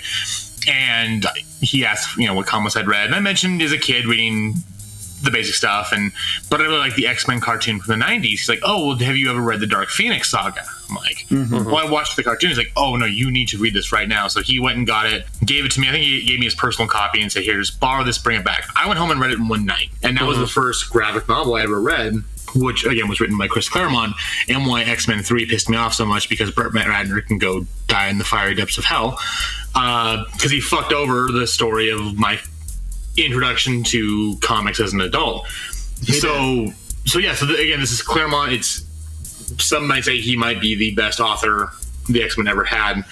[0.65, 1.25] and
[1.59, 4.55] he asked you know what comics I'd read, and I mentioned as a kid reading
[5.23, 6.13] the basic stuff, and
[6.49, 8.23] but I really like the X Men cartoon from the '90s.
[8.23, 11.65] He's like, "Oh, well, have you ever read the Dark Phoenix saga?" I'm like, mm-hmm.
[11.65, 14.07] "Well, I watched the cartoon." He's like, "Oh no, you need to read this right
[14.07, 15.89] now." So he went and got it, gave it to me.
[15.89, 18.39] I think he gave me his personal copy and said, "Here, just borrow this, bring
[18.39, 20.43] it back." I went home and read it in one night, and that was mm-hmm.
[20.43, 22.23] the first graphic novel I ever read.
[22.57, 24.15] Which again was written by Chris Claremont,
[24.49, 27.65] and why X Men Three pissed me off so much because Brett Ratner can go
[27.87, 29.19] die in the fiery depths of hell
[29.73, 32.39] because he fucked over the story of my
[33.17, 35.47] introduction to comics as an adult.
[36.03, 36.67] so,
[37.05, 37.33] so yeah.
[37.35, 38.53] So the, again, this is Claremont.
[38.53, 38.85] It's
[39.57, 41.71] some might say he might be the best author
[42.09, 43.03] the X Men ever had.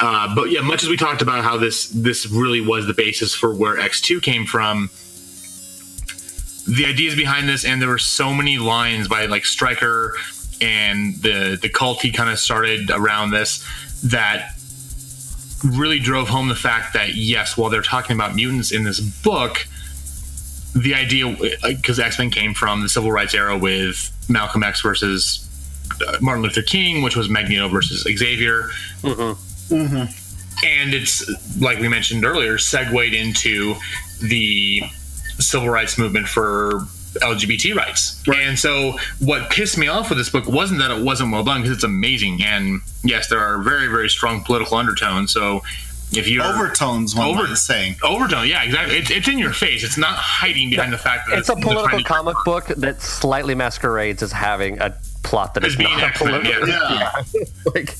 [0.00, 3.34] Uh, but yeah, much as we talked about how this this really was the basis
[3.34, 4.90] for where X two came from,
[6.66, 10.16] the ideas behind this, and there were so many lines by like Stryker
[10.60, 13.64] and the the cult he kind of started around this
[14.02, 14.52] that
[15.64, 19.66] really drove home the fact that yes, while they're talking about mutants in this book,
[20.74, 24.80] the idea uh, because X Men came from the civil rights era with Malcolm X
[24.80, 25.48] versus
[26.06, 28.70] uh, Martin Luther King, which was Magneto versus Xavier,
[29.02, 29.74] mm-hmm.
[29.74, 30.66] Mm-hmm.
[30.66, 33.74] and it's like we mentioned earlier, segued into
[34.22, 34.82] the
[35.38, 36.80] civil rights movement for
[37.20, 38.22] LGBT rights.
[38.28, 41.62] And so, what pissed me off with this book wasn't that it wasn't well done
[41.62, 45.32] because it's amazing, and yes, there are very very strong political undertones.
[45.32, 45.62] So.
[46.12, 47.96] If you Overtones, one over might say.
[48.04, 48.98] overtone, yeah, exactly.
[48.98, 49.82] It's, it's in your face.
[49.82, 53.02] It's not hiding behind the fact that It's a they're political to- comic book that
[53.02, 56.68] slightly masquerades as having a plot that is being not X-Men, political.
[56.68, 57.10] yeah.
[57.74, 57.96] like,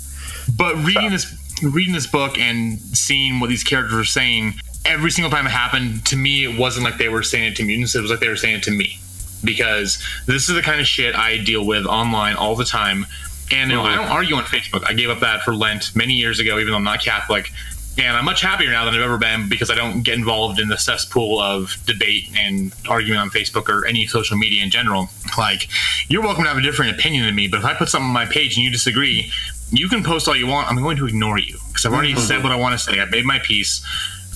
[0.56, 1.26] but reading this
[1.64, 6.04] reading this book and seeing what these characters are saying every single time it happened
[6.06, 7.94] to me it wasn't like they were saying it to mutants.
[7.94, 8.98] It was like they were saying it to me.
[9.42, 13.06] Because this is the kind of shit i deal with online all the time.
[13.50, 14.84] And you know, i don't argue on facebook.
[14.86, 17.50] I gave up that for lent many years ago even though i'm not catholic.
[17.96, 20.68] And i'm much happier now than i've ever been because i don't get involved in
[20.68, 25.10] the cesspool of debate and argument on facebook or any social media in general.
[25.36, 25.68] Like
[26.08, 28.14] you're welcome to have a different opinion than me but if i put something on
[28.14, 29.30] my page and you disagree
[29.70, 30.68] you can post all you want.
[30.68, 32.20] I'm going to ignore you because I've already mm-hmm.
[32.20, 33.00] said what I want to say.
[33.00, 33.84] I've made my peace.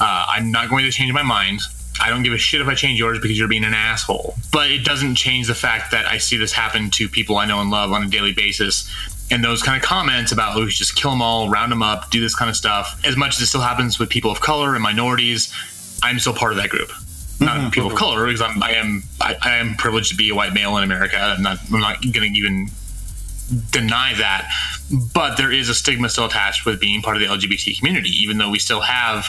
[0.00, 1.60] Uh, I'm not going to change my mind.
[2.00, 4.34] I don't give a shit if I change yours because you're being an asshole.
[4.52, 7.60] But it doesn't change the fact that I see this happen to people I know
[7.60, 8.88] and love on a daily basis.
[9.30, 12.20] And those kind of comments about, oh, just kill them all, round them up, do
[12.20, 13.00] this kind of stuff.
[13.04, 15.52] As much as it still happens with people of color and minorities,
[16.02, 16.90] I'm still part of that group.
[17.40, 20.34] Not people of color because I'm, I am I, I am privileged to be a
[20.34, 21.16] white male in America.
[21.16, 22.68] I'm not, I'm not going to even
[23.70, 24.50] deny that,
[25.14, 28.38] but there is a stigma still attached with being part of the LGBT community, even
[28.38, 29.28] though we still have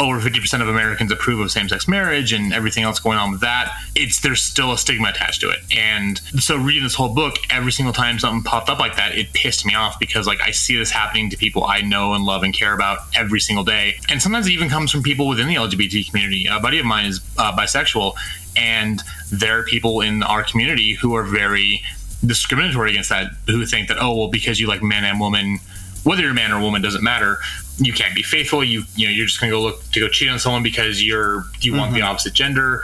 [0.00, 3.72] over 50% of Americans approve of same-sex marriage and everything else going on with that.
[3.94, 5.58] It's there's still a stigma attached to it.
[5.76, 9.32] And so reading this whole book, every single time something popped up like that, it
[9.32, 12.42] pissed me off because like I see this happening to people I know and love
[12.42, 13.96] and care about every single day.
[14.08, 16.46] And sometimes it even comes from people within the LGBT community.
[16.46, 18.14] A buddy of mine is uh, bisexual
[18.56, 21.82] and there are people in our community who are very
[22.24, 25.58] discriminatory against that who think that oh well because you like men and women
[26.04, 27.38] whether you're a man or a woman doesn't matter
[27.78, 30.28] you can't be faithful you you know you're just gonna go look to go cheat
[30.28, 32.82] on someone because you're you want the opposite gender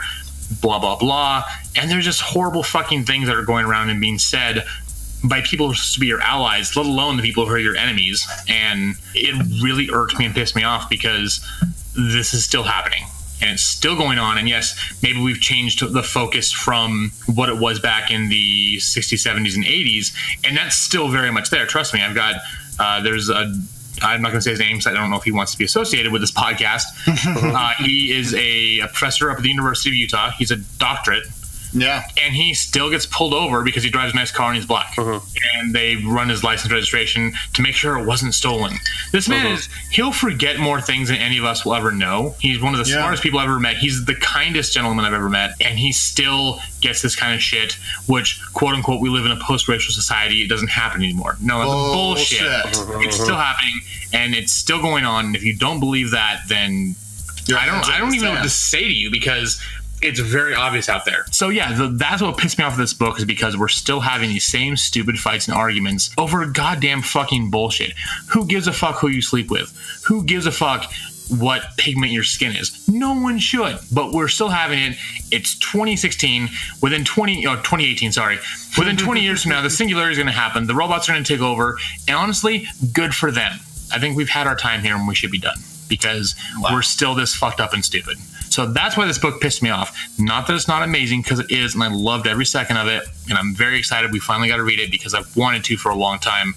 [0.61, 1.43] blah blah blah
[1.75, 4.65] and there's just horrible fucking things that are going around and being said
[5.23, 7.59] by people who are supposed to be your allies let alone the people who are
[7.59, 11.45] your enemies and it really irked me and pissed me off because
[11.95, 13.03] this is still happening
[13.41, 14.37] and it's still going on.
[14.37, 19.25] And yes, maybe we've changed the focus from what it was back in the 60s,
[19.25, 20.13] 70s, and 80s,
[20.45, 21.65] and that's still very much there.
[21.65, 22.35] Trust me, I've got
[22.79, 23.53] uh, there's a.
[24.01, 25.57] I'm not going to say his name, so I don't know if he wants to
[25.57, 26.83] be associated with this podcast.
[27.53, 30.31] uh, he is a, a professor up at the University of Utah.
[30.31, 31.25] He's a doctorate,
[31.73, 32.03] Yeah.
[32.21, 34.93] and he still gets pulled over because he drives a nice car and he's black.
[34.97, 35.19] Uh-huh.
[35.55, 38.73] And they run his license registration to make sure it wasn't stolen.
[39.11, 39.55] This man uh-huh.
[39.55, 42.35] is, he'll forget more things than any of us will ever know.
[42.39, 42.97] He's one of the Yeah.
[42.97, 43.77] smartest people I've ever met.
[43.77, 45.55] He's the kindest gentleman I've ever met.
[45.61, 47.73] And he still gets this kind of shit,
[48.07, 50.43] which, quote unquote, we live in a post racial society.
[50.43, 51.37] It doesn't happen anymore.
[51.41, 52.39] No, that's bullshit.
[52.39, 52.89] Bullshit.
[52.89, 52.99] Uh-huh.
[53.01, 53.79] It's still happening
[54.13, 55.27] and it's still going on.
[55.27, 56.95] And if you don't believe that, then
[57.55, 57.87] I don't.
[57.89, 59.59] I don't even know what to say to you because
[60.01, 61.25] it's very obvious out there.
[61.31, 63.99] So yeah, the, that's what pissed me off with this book is because we're still
[63.99, 67.93] having these same stupid fights and arguments over goddamn fucking bullshit.
[68.29, 69.75] Who gives a fuck who you sleep with?
[70.07, 70.91] Who gives a fuck
[71.29, 72.87] what pigment your skin is.
[72.89, 74.97] No one should, but we're still having it.
[75.31, 76.49] It's 2016.
[76.81, 78.39] Within 20, or 2018, sorry.
[78.77, 80.65] Within 20 years from now, the singularity is going to happen.
[80.65, 83.59] The robots are going to take over, and honestly, good for them.
[83.91, 85.57] I think we've had our time here, and we should be done
[85.87, 86.35] because
[86.71, 88.17] we're still this fucked up and stupid.
[88.49, 89.95] So that's why this book pissed me off.
[90.17, 93.03] Not that it's not amazing, because it is, and I loved every second of it.
[93.29, 95.89] And I'm very excited we finally got to read it because I've wanted to for
[95.89, 96.55] a long time.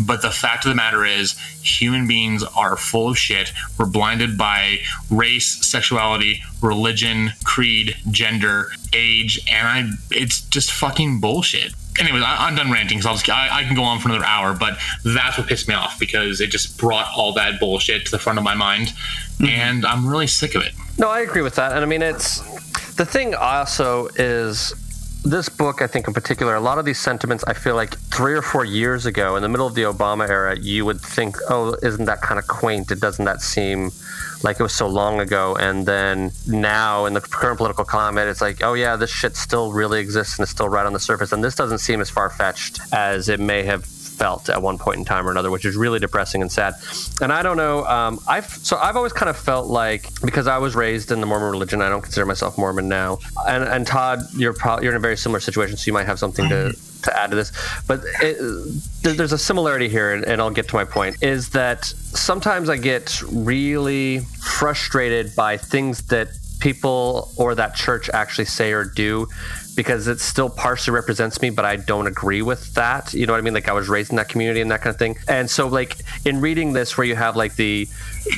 [0.00, 3.52] But the fact of the matter is, human beings are full of shit.
[3.78, 4.78] We're blinded by
[5.10, 9.90] race, sexuality, religion, creed, gender, age, and I.
[10.10, 11.72] It's just fucking bullshit.
[12.00, 14.78] Anyways, I, I'm done ranting because I, I can go on for another hour, but
[15.04, 18.38] that's what pissed me off because it just brought all that bullshit to the front
[18.38, 18.94] of my mind,
[19.40, 20.72] and I'm really sick of it.
[20.98, 21.72] No, I agree with that.
[21.72, 22.40] And I mean, it's
[22.94, 24.74] the thing also is
[25.24, 28.34] this book, I think in particular, a lot of these sentiments, I feel like three
[28.34, 31.76] or four years ago, in the middle of the Obama era, you would think, oh,
[31.82, 32.90] isn't that kind of quaint?
[32.90, 33.90] It doesn't that seem
[34.42, 35.54] like it was so long ago?
[35.56, 39.72] And then now, in the current political climate, it's like, oh, yeah, this shit still
[39.72, 41.30] really exists and it's still right on the surface.
[41.30, 43.86] And this doesn't seem as far fetched as it may have
[44.22, 46.74] felt at one point in time or another, which is really depressing and sad.
[47.20, 47.84] And I don't know.
[47.96, 51.26] Um, I've so I've always kind of felt like because I was raised in the
[51.26, 53.18] Mormon religion, I don't consider myself Mormon now.
[53.48, 56.18] And and Todd, you're pro- you're in a very similar situation, so you might have
[56.18, 56.72] something to.
[57.02, 57.50] To add to this,
[57.88, 58.36] but it,
[59.02, 61.20] there's a similarity here, and, and I'll get to my point.
[61.20, 64.20] Is that sometimes I get really
[64.60, 66.28] frustrated by things that
[66.62, 69.26] people or that church actually say or do
[69.74, 73.12] because it still partially represents me, but I don't agree with that.
[73.12, 73.54] You know what I mean?
[73.54, 75.16] Like I was raised in that community and that kind of thing.
[75.26, 77.88] And so, like in reading this, where you have like the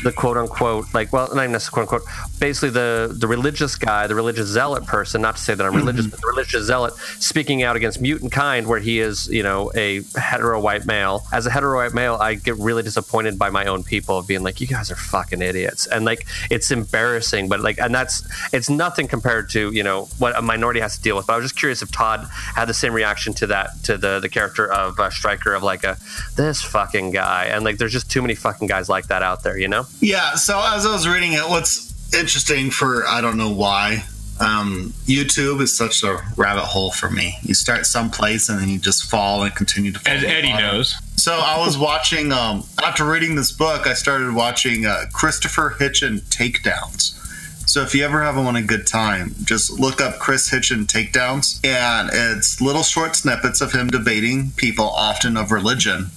[0.03, 4.07] the quote unquote like well not even necessarily quote unquote basically the the religious guy
[4.07, 7.63] the religious zealot person not to say that i'm religious but the religious zealot speaking
[7.63, 11.25] out against mutant kind where he is you know a hetero white male.
[11.33, 14.43] As a hetero white male i get really disappointed by my own people of being
[14.43, 15.87] like you guys are fucking idiots.
[15.87, 20.37] And like it's embarrassing but like and that's it's nothing compared to you know what
[20.37, 21.27] a minority has to deal with.
[21.27, 24.21] But i was just curious if todd had the same reaction to that to the
[24.21, 25.97] the character of uh, Stryker of like a
[26.37, 27.47] this fucking guy.
[27.47, 30.35] And like there's just too many fucking guys like that out there you know Yeah,
[30.35, 34.05] so as I was reading it, what's interesting for I don't know why,
[34.41, 37.37] um, YouTube is such a rabbit hole for me.
[37.43, 40.13] You start someplace and then you just fall and continue to fall.
[40.13, 40.77] As Eddie bottom.
[40.77, 40.95] knows.
[41.17, 46.23] So I was watching, um, after reading this book, I started watching uh, Christopher Hitchens
[46.23, 47.21] Takedowns.
[47.69, 51.65] So if you ever have want a good time, just look up Chris Hitchens Takedowns,
[51.65, 56.11] and it's little short snippets of him debating people, often of religion,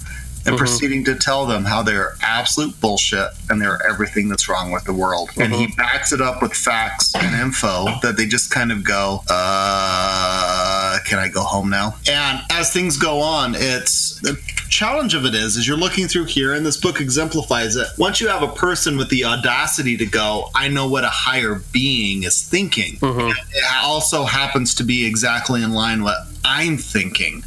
[0.47, 0.59] and Mhm.
[0.59, 4.93] proceeding to tell them how they're absolute bullshit and they're everything that's wrong with the
[4.93, 5.29] world.
[5.37, 9.23] And he backs it up with facts and info that they just kind of go,
[9.29, 11.95] uh, can I go home now?
[12.09, 14.37] And as things go on, it's the
[14.69, 17.87] challenge of it is, is you're looking through here, and this book exemplifies it.
[17.97, 21.61] Once you have a person with the audacity to go, I know what a higher
[21.71, 22.97] being is thinking.
[23.01, 23.35] It
[23.83, 27.43] also happens to be exactly in line what I'm thinking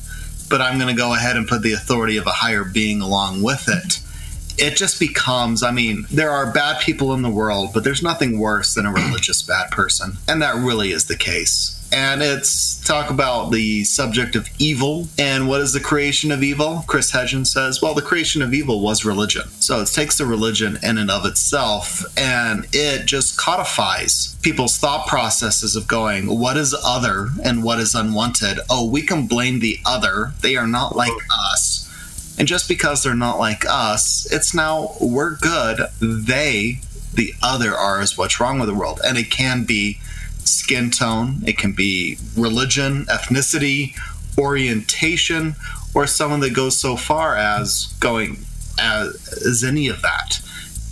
[0.51, 3.43] but I'm going to go ahead and put the authority of a higher being along
[3.43, 4.01] with it.
[4.59, 8.39] It just becomes, I mean, there are bad people in the world, but there's nothing
[8.39, 10.19] worse than a religious bad person.
[10.29, 11.77] And that really is the case.
[11.93, 16.85] And it's talk about the subject of evil and what is the creation of evil.
[16.87, 19.49] Chris Hitchens says, well, the creation of evil was religion.
[19.59, 25.09] So it takes the religion in and of itself and it just codifies people's thought
[25.09, 28.61] processes of going, what is other and what is unwanted?
[28.71, 30.33] Oh, we can blame the other.
[30.43, 31.13] They are not like
[31.53, 31.90] us.
[32.41, 35.79] And just because they're not like us, it's now we're good.
[36.01, 36.79] They,
[37.13, 38.99] the other, are is what's wrong with the world.
[39.05, 40.01] And it can be
[40.39, 43.95] skin tone, it can be religion, ethnicity,
[44.39, 45.55] orientation,
[45.95, 48.39] or someone that goes so far as going
[48.81, 50.41] as, as any of that.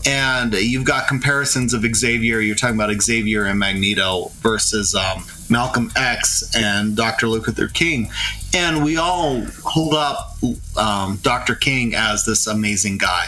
[0.09, 2.40] And you've got comparisons of Xavier.
[2.40, 7.29] You're talking about Xavier and Magneto versus um, Malcolm X and Dr.
[7.29, 8.09] Luther King.
[8.55, 10.38] And we all hold up
[10.79, 11.55] um, Dr.
[11.55, 13.27] King as this amazing guy.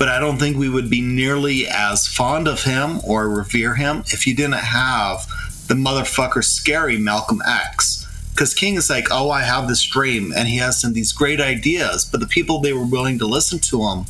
[0.00, 4.02] But I don't think we would be nearly as fond of him or revere him
[4.08, 5.28] if you didn't have
[5.68, 8.04] the motherfucker scary Malcolm X.
[8.32, 11.40] Because King is like, oh, I have this dream, and he has some these great
[11.40, 12.04] ideas.
[12.04, 14.06] But the people they were willing to listen to him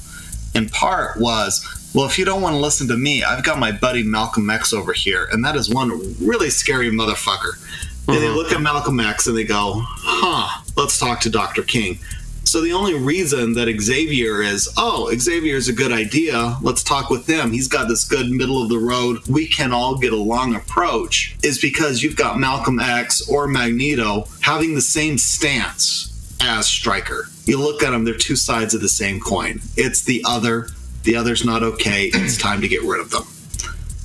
[0.55, 1.61] in part was,
[1.95, 4.73] well, if you don't want to listen to me, I've got my buddy Malcolm X
[4.73, 7.59] over here, and that is one really scary motherfucker.
[8.07, 8.37] And they mm-hmm.
[8.37, 11.63] look at Malcolm X and they go, huh, let's talk to Dr.
[11.63, 11.99] King.
[12.45, 17.09] So the only reason that Xavier is, oh, Xavier is a good idea, let's talk
[17.09, 17.53] with him.
[17.53, 21.61] He's got this good middle of the road, we can all get along approach, is
[21.61, 27.29] because you've got Malcolm X or Magneto having the same stance as Stryker.
[27.45, 29.61] You look at them, they're two sides of the same coin.
[29.77, 30.69] It's the other
[31.03, 32.11] the other's not okay.
[32.13, 33.23] It's time to get rid of them.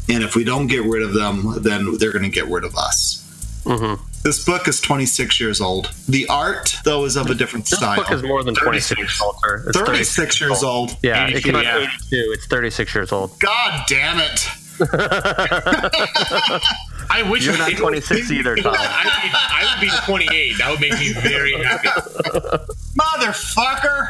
[0.07, 2.75] And if we don't get rid of them, then they're going to get rid of
[2.75, 3.21] us.
[3.63, 4.03] Mm-hmm.
[4.23, 5.91] This book is 26 years old.
[6.07, 7.97] The art, though, is of a different This style.
[7.97, 9.63] book is more than 26 years old, sir.
[9.67, 10.97] It's 36 years old.
[11.03, 11.77] Yeah, it 82, came out yeah.
[11.79, 11.95] 82.
[12.11, 13.39] It's 36 years old.
[13.39, 14.47] God damn it.
[17.09, 18.75] I wish You're not 26 either, Tom.
[18.77, 20.57] I, would, I would be 28.
[20.57, 21.89] That would make me very happy.
[22.97, 24.09] Motherfucker!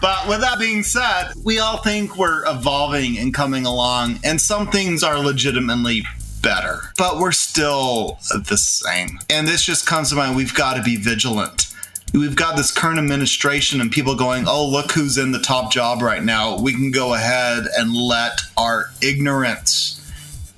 [0.00, 4.68] but with that being said, we all think we're evolving and coming along, and some
[4.68, 6.02] things are legitimately
[6.42, 9.18] better, but we're still the same.
[9.30, 11.68] And this just comes to mind we've got to be vigilant.
[12.12, 16.02] We've got this current administration and people going, oh, look who's in the top job
[16.02, 16.58] right now.
[16.58, 20.01] We can go ahead and let our ignorance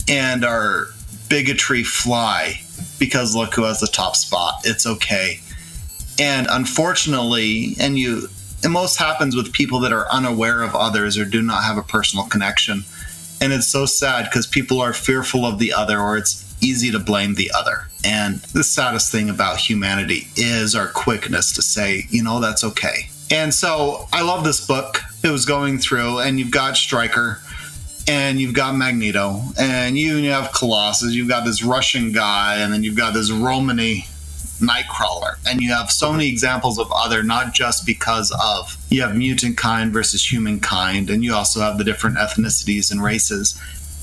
[0.09, 0.89] and our
[1.29, 2.61] bigotry fly
[2.99, 4.61] because look who has the top spot.
[4.65, 5.41] It's okay.
[6.19, 8.29] And unfortunately, and you,
[8.63, 11.83] it most happens with people that are unaware of others or do not have a
[11.83, 12.85] personal connection.
[13.41, 16.99] And it's so sad because people are fearful of the other or it's easy to
[16.99, 17.89] blame the other.
[18.05, 23.09] And the saddest thing about humanity is our quickness to say, you know, that's okay.
[23.31, 25.01] And so I love this book.
[25.23, 27.41] It was going through, and you've got Stryker,
[28.07, 32.85] and you've got Magneto, and you, have Colossus, you've got this Russian guy, and then
[32.85, 34.07] you've got this Romany
[34.61, 39.17] Nightcrawler, and you have so many examples of other, not just because of you have
[39.17, 43.61] mutant kind versus humankind, and you also have the different ethnicities and races,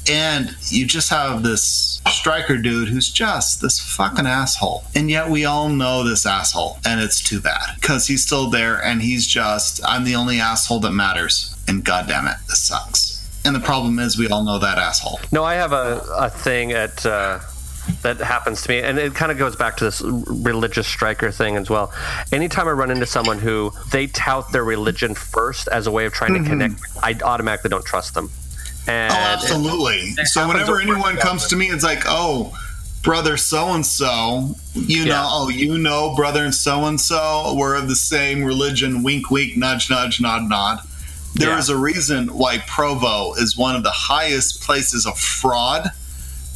[0.10, 5.46] and you just have this Stryker dude who's just this fucking asshole, and yet we
[5.46, 9.80] all know this asshole, and it's too bad because he's still there, and he's just
[9.86, 13.01] I'm the only asshole that matters, and goddamn it, this sucks.
[13.44, 15.20] And the problem is, we all know that asshole.
[15.32, 17.40] No, I have a, a thing at uh,
[18.04, 21.58] that happens to me, and it kind of goes back to this religious Stryker thing
[21.58, 21.92] as well.
[22.32, 26.14] Anytime I run into someone who they tout their religion first as a way of
[26.14, 28.30] trying to connect, I automatically don't trust them.
[28.88, 30.12] And oh, absolutely.
[30.26, 32.58] so happens whenever anyone comes to me, it's like, oh,
[33.04, 37.76] brother so and so, you know, oh, you know, brother and so and so, we're
[37.76, 39.04] of the same religion.
[39.04, 40.80] Wink, wink, nudge, nudge, nod, nod.
[41.36, 41.76] There is Yeah.
[41.76, 45.92] a reason why Provo is one of the highest places of fraud.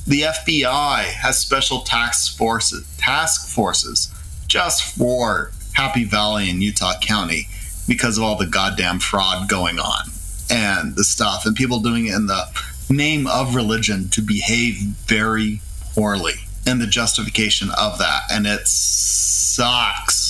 [0.07, 4.09] The FBI has special task forces, task forces
[4.47, 7.47] just for Happy Valley and Utah County
[7.87, 10.11] because of all the goddamn fraud going on
[10.49, 12.45] and the stuff and people doing it in the
[12.89, 14.75] name of religion to behave
[15.07, 15.59] very
[15.95, 16.33] poorly
[16.67, 20.24] and the justification of that and it sucks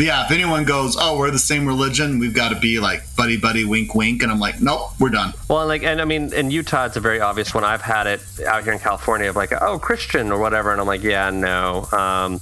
[0.00, 3.02] but yeah if anyone goes oh we're the same religion we've got to be like
[3.16, 6.06] buddy buddy wink wink and i'm like nope we're done Well, and like, and I
[6.06, 7.64] mean, in Utah, it's a very obvious one.
[7.64, 10.86] I've had it out here in California of like, oh, Christian or whatever, and I'm
[10.86, 12.40] like, yeah, no, um,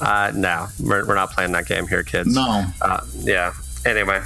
[0.00, 2.34] uh, no, we're, we're not playing that game here, kids.
[2.34, 2.66] No.
[2.80, 3.52] Uh, yeah.
[3.86, 4.20] Anyway,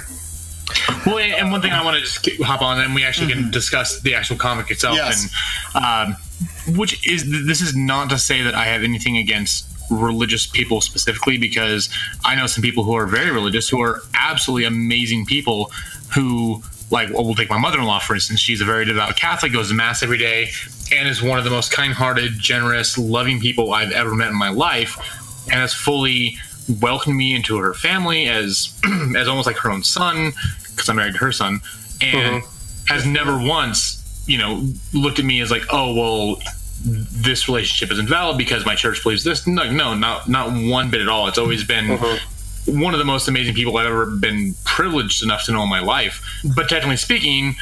[1.05, 4.01] Well, and one thing I want to just hop on, and we actually can discuss
[4.01, 4.95] the actual comic itself.
[4.95, 5.29] Yes.
[5.73, 10.47] And um, which is this is not to say that I have anything against religious
[10.47, 11.89] people specifically, because
[12.25, 15.71] I know some people who are very religious who are absolutely amazing people
[16.15, 16.63] who.
[16.89, 18.41] Like, well, we'll take my mother-in-law for instance.
[18.41, 20.49] She's a very devout Catholic, goes to mass every day,
[20.91, 24.49] and is one of the most kind-hearted, generous, loving people I've ever met in my
[24.49, 24.97] life,
[25.45, 26.35] and has fully
[26.81, 28.77] welcomed me into her family as
[29.15, 30.33] as almost like her own son
[30.71, 31.61] because I'm married to her son,
[32.01, 32.93] and mm-hmm.
[32.93, 36.41] has never once, you know, looked at me as like, oh well,
[36.83, 39.45] this relationship is invalid because my church believes this.
[39.45, 41.27] No, no, not not one bit at all.
[41.27, 41.85] It's always been.
[41.85, 42.79] Mm-hmm.
[42.79, 45.79] One of the most amazing people I've ever been privileged enough to know in my
[45.79, 46.23] life.
[46.55, 47.55] But technically speaking,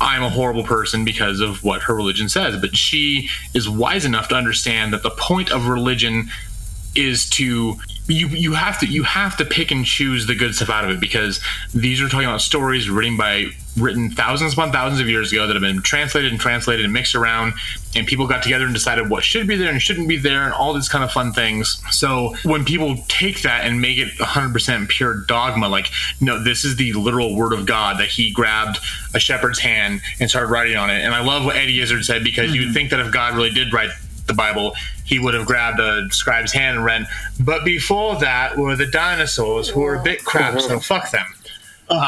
[0.00, 2.58] I'm a horrible person because of what her religion says.
[2.58, 6.30] But she is wise enough to understand that the point of religion
[6.94, 10.70] is to you you have to you have to pick and choose the good stuff
[10.70, 11.40] out of it because
[11.74, 13.46] these are talking about stories written by
[13.80, 17.14] written thousands upon thousands of years ago that have been translated and translated and mixed
[17.14, 17.54] around
[17.96, 20.52] and people got together and decided what should be there and shouldn't be there and
[20.52, 21.82] all these kind of fun things.
[21.90, 25.88] So when people take that and make it 100% pure dogma like
[26.20, 28.78] no this is the literal word of god that he grabbed
[29.14, 31.02] a shepherd's hand and started writing on it.
[31.02, 33.50] And i love what eddie izzard said because you would think that if god really
[33.50, 33.90] did write
[34.28, 37.06] the Bible, he would have grabbed a scribe's hand and read,
[37.40, 41.26] but before that were the dinosaurs who were a bit crap, so fuck them.
[41.88, 42.06] Uh,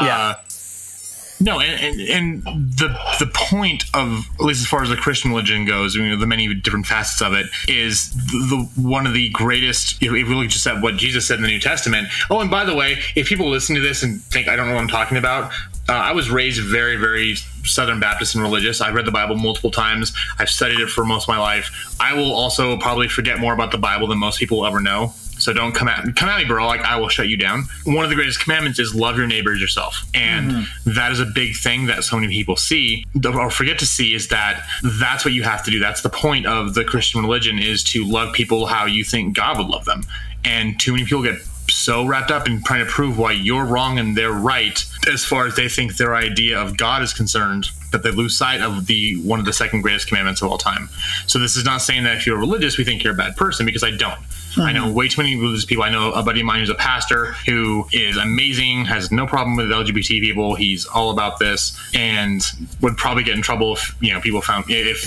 [1.41, 2.87] no, and, and, and the
[3.19, 6.27] the point of at least as far as the Christian religion goes, you know, the
[6.27, 10.01] many different facets of it is the, the one of the greatest.
[10.01, 12.07] If we look just at what Jesus said in the New Testament.
[12.29, 14.75] Oh, and by the way, if people listen to this and think I don't know
[14.75, 15.51] what I'm talking about,
[15.89, 18.81] uh, I was raised very, very Southern Baptist and religious.
[18.81, 20.13] I've read the Bible multiple times.
[20.39, 21.95] I've studied it for most of my life.
[21.99, 25.13] I will also probably forget more about the Bible than most people will ever know.
[25.41, 26.67] So don't come at come at me, bro.
[26.67, 27.65] Like I will shut you down.
[27.85, 30.93] One of the greatest commandments is love your neighbor as yourself, and mm-hmm.
[30.93, 34.27] that is a big thing that so many people see or forget to see is
[34.29, 34.65] that
[34.99, 35.79] that's what you have to do.
[35.79, 39.57] That's the point of the Christian religion is to love people how you think God
[39.57, 40.03] would love them.
[40.43, 41.39] And too many people get
[41.69, 45.47] so wrapped up in trying to prove why you're wrong and they're right as far
[45.47, 49.21] as they think their idea of God is concerned that they lose sight of the
[49.21, 50.89] one of the second greatest commandments of all time.
[51.27, 53.65] So this is not saying that if you're religious we think you're a bad person
[53.65, 54.19] because I don't.
[54.57, 54.93] I know hmm.
[54.93, 55.83] way too many religious people.
[55.83, 59.55] I know a buddy of mine who's a pastor who is amazing, has no problem
[59.55, 60.55] with LGBT people.
[60.55, 62.43] He's all about this, and
[62.81, 65.05] would probably get in trouble if you know people found if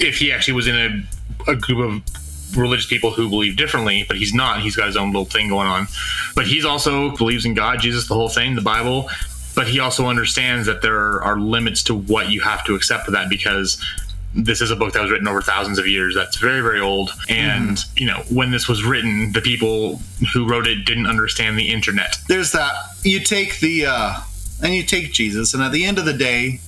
[0.00, 4.16] if he actually was in a, a group of religious people who believe differently, but
[4.16, 4.60] he's not.
[4.60, 5.88] He's got his own little thing going on.
[6.34, 9.08] But he's also believes in God, Jesus, the whole thing, the Bible.
[9.54, 13.14] But he also understands that there are limits to what you have to accept with
[13.14, 13.82] that because
[14.34, 16.14] this is a book that was written over thousands of years.
[16.14, 17.10] That's very, very old.
[17.28, 20.00] And, you know, when this was written, the people
[20.32, 22.18] who wrote it didn't understand the internet.
[22.28, 22.74] There's that.
[23.02, 24.16] You take the, uh,
[24.62, 26.60] and you take Jesus, and at the end of the day,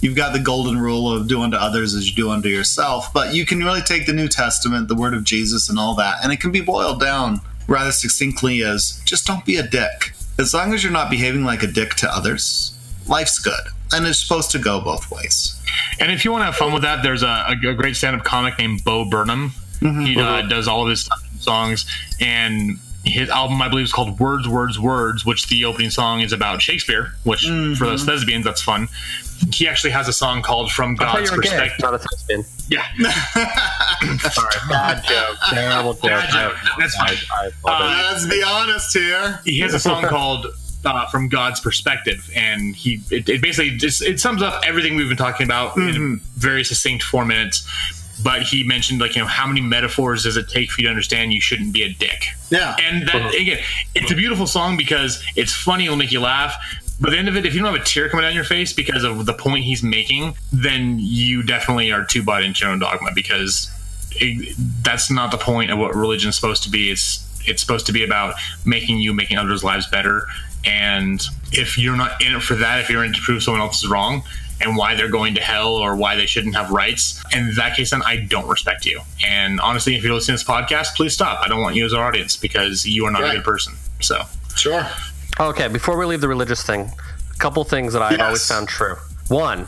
[0.00, 3.12] you've got the golden rule of do unto others as you do unto yourself.
[3.12, 6.18] But you can really take the New Testament, the word of Jesus, and all that,
[6.22, 10.12] and it can be boiled down rather succinctly as just don't be a dick.
[10.38, 12.76] As long as you're not behaving like a dick to others,
[13.06, 13.60] life's good.
[13.92, 15.60] And it's supposed to go both ways.
[16.00, 18.58] And if you want to have fun with that, there's a, a great stand-up comic
[18.58, 19.52] named Bo Burnham.
[19.80, 21.08] He uh, does all of his
[21.40, 21.84] songs,
[22.18, 26.32] and his album, I believe, is called Words, Words, Words, which the opening song is
[26.32, 27.12] about Shakespeare.
[27.24, 28.88] Which for those lesbians, that's fun.
[29.52, 32.96] He actually has a song called "From I God's you were gay, Perspective." Not a
[32.96, 33.48] thespian.
[34.00, 35.36] Yeah, Sorry, bad joke.
[35.50, 36.28] Terrible joke.
[36.30, 36.56] Joke.
[36.78, 37.08] That's fine.
[37.08, 37.64] I- I apologize.
[37.64, 39.40] Uh, let's be honest here.
[39.44, 40.46] he has a song called
[40.84, 45.08] uh, "From God's Perspective," and he it, it basically just it sums up everything we've
[45.08, 47.66] been talking about in a very succinct four minutes.
[48.22, 50.90] But he mentioned like you know how many metaphors does it take for you to
[50.90, 52.26] understand you shouldn't be a dick?
[52.50, 52.76] Yeah.
[52.80, 53.28] And that uh-huh.
[53.36, 53.58] again,
[53.94, 56.54] it's a beautiful song because it's funny, it'll make you laugh.
[57.00, 58.72] But the end of it, if you don't have a tear coming down your face
[58.72, 62.78] because of the point he's making, then you definitely are too bought into your own
[62.78, 63.68] dogma because
[64.12, 66.90] it, that's not the point of what religion is supposed to be.
[66.90, 68.34] It's it's supposed to be about
[68.64, 70.26] making you, making others' lives better.
[70.64, 71.20] And
[71.52, 73.82] if you're not in it for that, if you're in it to prove someone else
[73.84, 74.22] is wrong
[74.62, 77.90] and why they're going to hell or why they shouldn't have rights, in that case,
[77.90, 79.00] then I don't respect you.
[79.26, 81.40] And honestly, if you're listening to this podcast, please stop.
[81.44, 83.32] I don't want you as our audience because you are not Right.
[83.32, 83.74] a good person.
[84.00, 84.22] So.
[84.56, 84.86] Sure.
[85.40, 86.90] Okay, before we leave the religious thing,
[87.32, 88.20] a couple things that I've Yes.
[88.20, 88.96] always found true.
[89.28, 89.66] One,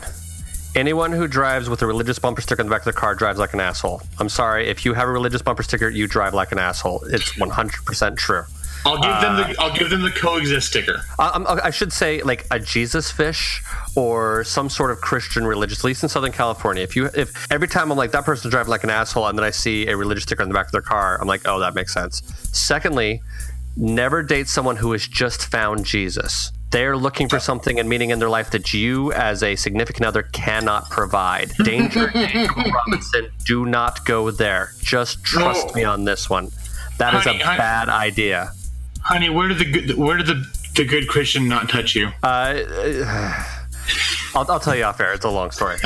[0.75, 3.37] anyone who drives with a religious bumper sticker in the back of their car drives
[3.39, 4.01] like an asshole.
[4.19, 7.03] I'm sorry, if you have a religious bumper sticker, you drive like an asshole.
[7.09, 8.43] It's 100% true.
[8.85, 11.01] I'll give them Uh, the I'll give them the coexist sticker.
[11.19, 13.61] I, I should say like a Jesus fish
[13.95, 16.83] or some sort of Christian religious, at least in Southern California.
[16.83, 19.43] If you if every time I'm like that person's driving like an asshole, and then
[19.43, 21.73] I see a religious sticker on the back of their car, I'm like, oh, that
[21.75, 22.21] makes sense.
[22.53, 23.21] Secondly,
[23.77, 26.51] never date someone who has just found Jesus.
[26.71, 30.23] They're looking for something and meaning in their life that you, as a significant other,
[30.23, 31.53] cannot provide.
[31.63, 33.29] Danger, danger, Robinson.
[33.45, 34.71] Do not go there.
[34.81, 35.73] Just trust No.
[35.73, 36.49] me on this one.
[36.97, 37.57] That is Honey, a honey.
[37.57, 38.51] bad idea.
[39.01, 40.43] Honey, where did the good where did the
[40.75, 42.09] the good Christian not touch you?
[42.21, 42.61] Uh,
[44.35, 45.13] I'll, I'll tell you off air.
[45.13, 45.77] It's a long story.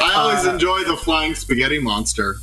[0.00, 2.36] I always enjoy the flying spaghetti monster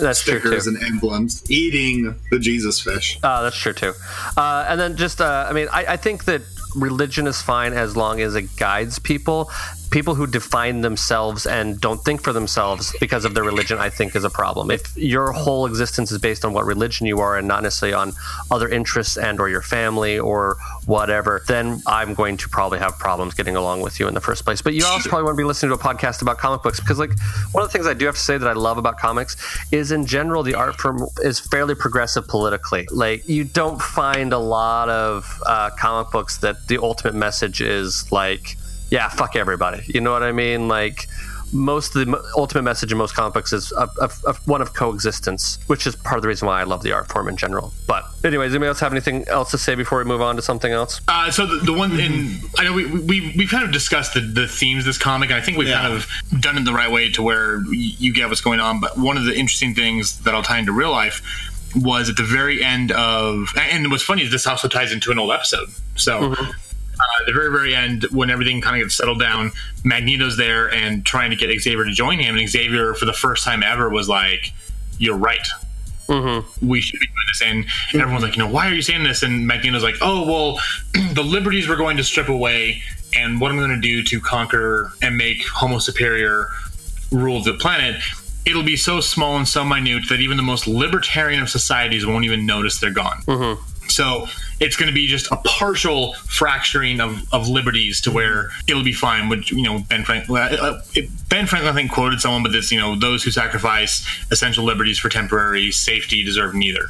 [0.00, 3.18] That's true stickers and emblems eating the Jesus fish.
[3.22, 3.92] Uh, that's true too.
[4.36, 6.42] Uh, and then just, uh, I mean, I, I think that
[6.76, 9.50] religion is fine as long as it guides people.
[9.90, 14.14] People who define themselves and don't think for themselves because of their religion, I think,
[14.14, 14.70] is a problem.
[14.70, 18.12] If your whole existence is based on what religion you are and not necessarily on
[18.50, 23.34] other interests and or your family or whatever, then I'm going to probably have problems
[23.34, 24.60] getting along with you in the first place.
[24.60, 26.98] But you also probably want to be listening to a podcast about comic books because,
[26.98, 27.12] like,
[27.52, 29.36] one of the things I do have to say that I love about comics
[29.72, 32.86] is, in general, the art form is fairly progressive politically.
[32.90, 38.10] Like, you don't find a lot of uh, comic books that the ultimate message is
[38.12, 38.56] like,
[38.90, 39.82] yeah, fuck everybody.
[39.86, 40.68] You know what I mean?
[40.68, 41.06] Like.
[41.50, 45.58] Most of the ultimate message in most comics is a, a, a- one of coexistence,
[45.66, 47.72] which is part of the reason why I love the art form in general.
[47.86, 50.70] But, anyways, anybody else have anything else to say before we move on to something
[50.70, 51.00] else?
[51.08, 54.20] Uh, so the, the one in I know we we we kind of discussed the,
[54.20, 55.80] the themes of this comic, and I think we've Yeah.
[55.80, 56.06] kind of
[56.38, 58.78] done it the right way to where you get what's going on.
[58.80, 61.22] But one of the interesting things that I'll tie into real life
[61.76, 65.18] was at the very end of, and what's funny is this also ties into an
[65.18, 65.70] old episode.
[65.96, 66.36] So.
[67.00, 69.52] Uh, the very, very end, when everything kind of gets settled down,
[69.84, 72.36] Magneto's there and trying to get Xavier to join him.
[72.36, 74.52] And Xavier, for the first time ever, was like,
[74.98, 75.46] You're right.
[76.62, 77.42] we should be doing this.
[77.42, 79.22] And everyone's like, you know, why are you saying this?
[79.22, 80.60] And Magneto's like, oh, well,
[81.14, 82.82] the liberties we're going to strip away,
[83.14, 86.48] and what I'm going to do to conquer and make Homo Superior
[87.10, 87.96] rule the planet
[88.48, 92.24] it'll be so small and so minute that even the most libertarian of societies won't
[92.24, 93.22] even notice they're gone.
[93.90, 94.26] So
[94.60, 98.92] it's going to be just a partial fracturing of, of liberties to where it'll be
[98.92, 99.28] fine.
[99.28, 100.80] Which you know, Ben Franklin, uh,
[101.28, 104.98] Ben Franklin, I think quoted someone, but this, you know, those who sacrifice essential liberties
[104.98, 106.86] for temporary safety deserve neither.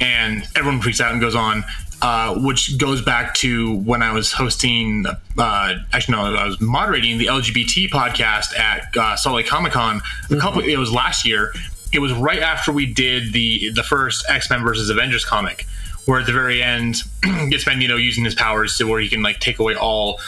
[0.00, 1.64] And everyone freaks out and goes on.
[2.04, 5.06] Uh, which goes back to when I was hosting,
[5.38, 10.02] uh, actually no, I was moderating the LGBT podcast at uh, Salt Lake Comic Con
[10.28, 10.62] a couple.
[10.62, 11.52] It was last year.
[11.92, 15.64] It was right after we did the the first X Men versus Avengers comic,
[16.06, 16.96] where at the very end,
[17.50, 20.20] gets Magneto using his powers to where he can like take away all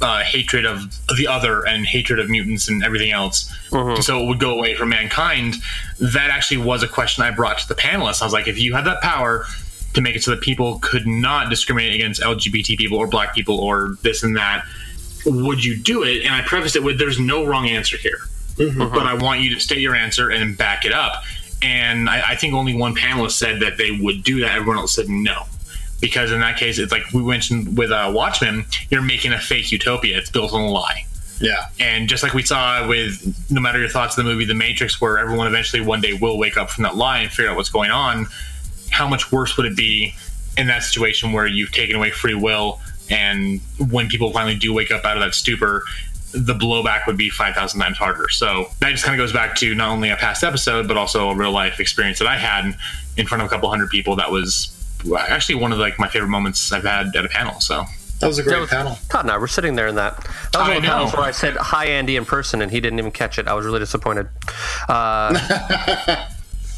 [0.00, 3.48] uh, hatred of the other and hatred of mutants and everything else.
[4.02, 5.54] So it would go away from mankind.
[6.00, 8.20] That actually was a question I brought to the panelists.
[8.20, 9.46] I was like, if you had that power
[9.94, 13.60] to make it so that people could not discriminate against LGBT people or black people
[13.60, 14.64] or this and that,
[15.24, 16.24] would you do it?
[16.24, 18.18] And I prefaced it with, there's no wrong answer here.
[18.90, 21.22] But I want you to state your answer and back it up.
[21.62, 24.56] And I, I think only one panelist said that they would do that.
[24.56, 25.44] Everyone else said no
[26.00, 29.70] because in that case, it's like we mentioned with uh, Watchmen, you're making a fake
[29.70, 30.18] utopia.
[30.18, 31.06] It's built on a lie.
[31.40, 31.66] Yeah.
[31.78, 35.00] And just like we saw with no matter your thoughts of the movie The Matrix,
[35.00, 37.70] where everyone eventually one day will wake up from that lie and figure out what's
[37.70, 38.26] going on,
[38.90, 40.14] how much worse would it be
[40.58, 43.60] in that situation where you've taken away free will and
[43.90, 45.84] when people finally do wake up out of that stupor,
[46.32, 48.28] the blowback would be 5,000 times harder.
[48.28, 51.30] So that just kind of goes back to not only a past episode, but also
[51.30, 52.76] a real life experience that I had
[53.16, 54.16] in front of a couple hundred people.
[54.16, 54.68] That was
[55.28, 57.60] actually one of like my favorite moments I've had at a panel.
[57.60, 57.84] So
[58.20, 58.98] That was a great was- panel.
[59.10, 60.16] Todd and I were sitting there in that.
[60.16, 60.94] That was I one of the know.
[60.94, 63.46] panels where I said hi Andy in person and he didn't even catch it.
[63.48, 64.28] I was really disappointed.
[64.88, 66.26] Uh,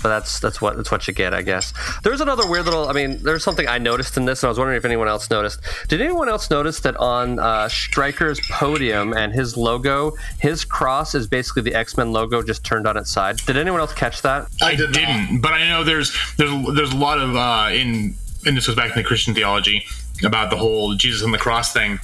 [0.04, 1.72] but that's that's what that's what you get, I guess.
[2.02, 2.88] There's another weird little.
[2.88, 5.30] I mean, there's something I noticed in this, and I was wondering if anyone else
[5.30, 5.60] noticed.
[5.88, 11.26] Did anyone else notice that on uh, Stryker's podium and his logo, his cross is
[11.26, 13.38] basically the X Men logo just turned on its side?
[13.46, 14.46] Did anyone else catch that?
[14.60, 14.92] I did not.
[14.92, 18.76] didn't, but I know there's there's there's a lot of uh, in and this goes
[18.76, 19.86] back to the Christian theology
[20.22, 21.98] about the whole Jesus on the cross thing.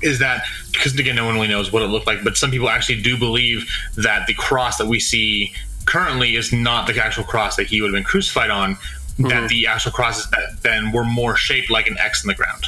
[0.00, 2.68] Is that because again, no one really knows what it looked like, but some people
[2.68, 5.52] actually do believe that the cross that we see
[5.86, 8.76] currently is not the actual cross that he would have been crucified on.
[9.18, 12.66] That the actual crosses that then were more shaped like an X in the ground.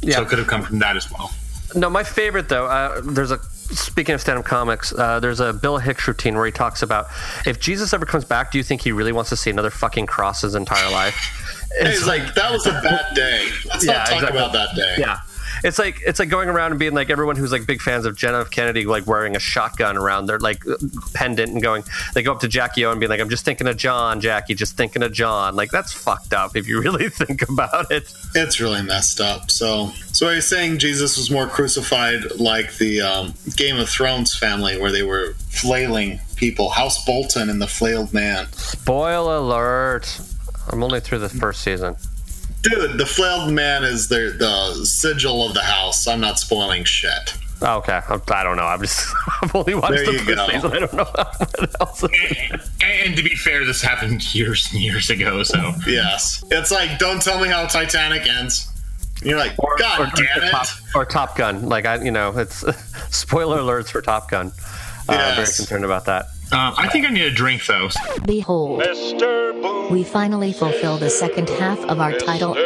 [0.00, 0.16] Yeah.
[0.16, 1.30] So it could have come from that as well.
[1.74, 2.64] No, my favorite though.
[2.66, 4.92] Uh, there's a speaking of stand-up comics.
[4.94, 7.06] Uh, there's a Bill Hicks routine where he talks about
[7.46, 10.06] if Jesus ever comes back, do you think he really wants to see another fucking
[10.06, 11.68] cross his entire life?
[11.72, 13.46] It's like that was a bad day.
[13.66, 14.38] Let's Yeah, not talk exactly.
[14.40, 14.94] about that day.
[14.98, 15.20] Yeah.
[15.62, 18.16] It's like it's like going around and being like everyone who's like big fans of
[18.16, 18.50] John F.
[18.50, 20.62] Kennedy, like wearing a shotgun around their like
[21.14, 21.84] pendant and going.
[22.14, 24.54] They go up to Jackie O and being like, "I'm just thinking of John, Jackie,
[24.54, 28.12] just thinking of John." Like that's fucked up if you really think about it.
[28.34, 29.50] It's really messed up.
[29.50, 34.36] So, so are you saying Jesus was more crucified like the um, Game of Thrones
[34.36, 36.70] family, where they were flailing people?
[36.70, 38.46] House Bolton and the flayed man.
[38.52, 40.20] Spoil alert!
[40.68, 41.96] I'm only through the first season.
[42.62, 46.06] Dude, the flayed man is the the sigil of the house.
[46.06, 47.34] I'm not spoiling shit.
[47.62, 48.64] Oh, okay, I'm, I don't know.
[48.64, 49.06] I'm just
[49.42, 50.46] I've only watched There the you first go.
[50.48, 50.72] season.
[50.72, 52.02] I don't know what else.
[52.02, 55.42] And, and to be fair, this happened years and years ago.
[55.42, 58.66] So Yes, it's like don't tell me how Titanic ends.
[59.22, 60.50] You're like, God or, damn it!
[60.50, 61.68] Top, or Top Gun.
[61.68, 62.64] Like I, you know, it's
[63.14, 64.52] spoiler alerts for Top Gun.
[65.08, 66.26] Uh, I'm very concerned about that.
[66.52, 67.88] Um, I think I need a drink though.
[68.24, 68.82] Behold,
[69.90, 72.56] we finally fulfill the second half of our title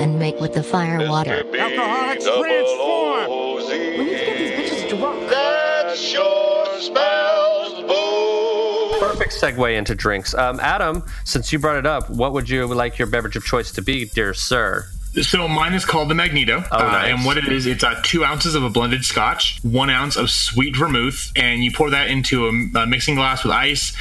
[0.00, 1.42] and make with the fire water.
[1.56, 3.30] Alcoholics transform!
[3.68, 5.30] We need to get these bitches drunk.
[5.30, 9.00] That sure smells boo.
[9.00, 10.34] Perfect segue into drinks.
[10.34, 13.72] Um, Adam, since you brought it up, what would you like your beverage of choice
[13.72, 14.86] to be, dear sir?
[15.22, 18.24] So mine is called the Magneto, Oh, uh, and what it is, it's uh, two
[18.24, 22.46] ounces of a blended Scotch, one ounce of sweet vermouth, and you pour that into
[22.46, 23.92] a, a mixing glass with ice.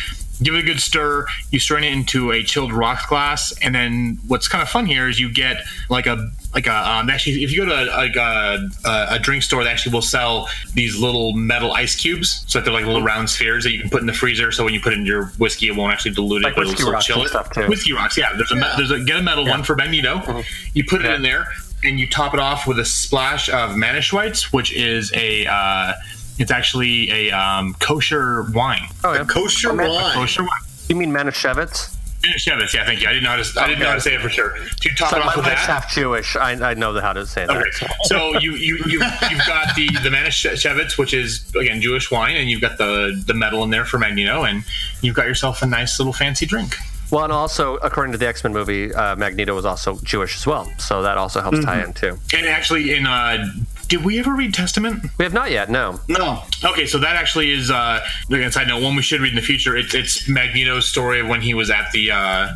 [0.41, 1.25] Give it a good stir.
[1.49, 5.09] You strain it into a chilled rocks glass, and then what's kind of fun here
[5.09, 8.15] is you get like a like a um, actually if you go to a, like
[8.15, 12.59] a, a, a drink store, they actually will sell these little metal ice cubes, so
[12.59, 14.51] that they're like little round spheres that you can put in the freezer.
[14.51, 16.61] So when you put it in your whiskey, it won't actually dilute it, Like but
[16.61, 17.29] it'll whiskey rocks chill and it.
[17.29, 17.67] stuff, too.
[17.67, 18.33] Whiskey rocks, yeah.
[18.35, 20.43] There's a me- there's a get a metal one for Magneto.
[20.73, 21.47] You put it in there
[21.83, 25.93] and you top it off with a splash of Manischewitz, which is a uh,
[26.39, 28.87] it's actually a um, kosher wine.
[29.03, 29.23] Oh, yeah.
[29.25, 30.13] Kosher A wine.
[30.13, 30.51] kosher wine.
[30.89, 31.93] You mean Manischewitz?
[32.23, 33.07] Manischewitz, yeah, thank you.
[33.07, 34.57] I didn't know how to I didn't know how to say it for sure.
[34.81, 35.57] To top So it off with that.
[35.59, 36.35] half Jewish.
[36.35, 37.55] I, I know how to say that.
[37.55, 37.69] Okay,
[38.05, 42.49] so you you you you've got the the Manischewitz, which is again Jewish wine, and
[42.49, 44.63] you've got the the metal in there for Magneto, and
[45.01, 46.75] you've got yourself a nice little fancy drink.
[47.11, 50.45] Well, and also, according to the X Men movie, uh, Magneto was also Jewish as
[50.47, 52.17] well, so that also helps tie in too.
[52.33, 53.47] And actually, in uh,
[53.87, 55.05] Did we ever read Testament?
[55.17, 55.69] We have not yet.
[55.69, 55.99] No.
[56.09, 56.43] No.
[56.63, 59.41] Okay, so that actually is uh again side note, one we should read in the
[59.41, 59.75] future.
[59.77, 62.49] It's it's Magneto's story of when he was at the uh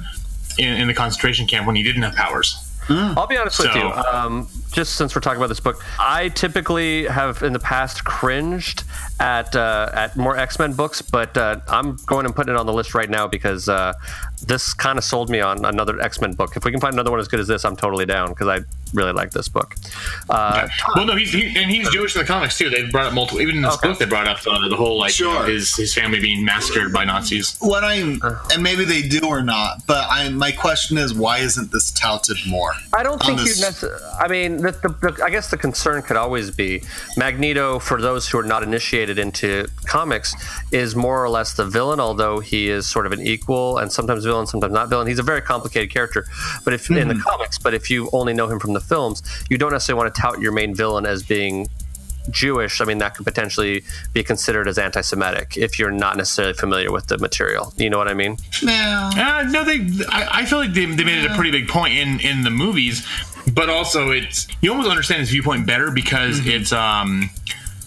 [0.58, 2.58] in, in the concentration camp when he didn't have powers.
[2.90, 3.84] I'll be honest with you.
[3.84, 8.84] Um, just since we're talking about this book, I typically have in the past cringed
[9.20, 12.66] at uh, at more X Men books, but uh, I'm going and putting it on
[12.66, 13.94] the list right now because uh,
[14.46, 16.56] this kind of sold me on another X Men book.
[16.56, 18.60] If we can find another one as good as this, I'm totally down because I
[18.94, 19.76] really like this book.
[20.30, 22.70] Uh, Well, no, he's he, and he's Jewish in the comics too.
[22.70, 23.42] They brought up multiple.
[23.42, 23.90] Even in this Okay.
[23.90, 25.46] book, they brought up uh, the whole like you know, Sure.
[25.48, 27.58] his his family being massacred by Nazis.
[27.60, 28.22] What I'm,
[28.54, 32.38] and maybe they do or not, but I, my question is, why isn't this touted
[32.48, 32.74] more?
[32.94, 34.04] I don't think on you this- necessarily.
[34.20, 36.84] I mean, the, the, the, I guess the concern could always be
[37.18, 37.80] Magneto.
[37.80, 40.36] For those who are not initiated into comics,
[40.72, 42.00] is more or less the villain.
[42.00, 45.08] Although he is sort of an equal and sometimes villain, sometimes not villain.
[45.08, 46.26] He's a very complicated character.
[46.64, 49.58] But if in the comics, but if you only know him from the films, you
[49.58, 51.68] don't necessarily want to tout your main villain as being
[52.30, 52.82] Jewish.
[52.82, 53.84] I mean, that could potentially
[54.14, 57.74] be considered as anti-Semitic if you're not necessarily familiar with the material.
[57.78, 58.38] You know what I mean?
[58.62, 59.10] Nah.
[59.16, 59.80] Uh, no, they.
[60.10, 62.52] I, I feel like they, they made it a pretty big point in in the
[62.52, 63.08] movies,
[63.54, 67.30] but also it's you almost understand his viewpoint better because it's um.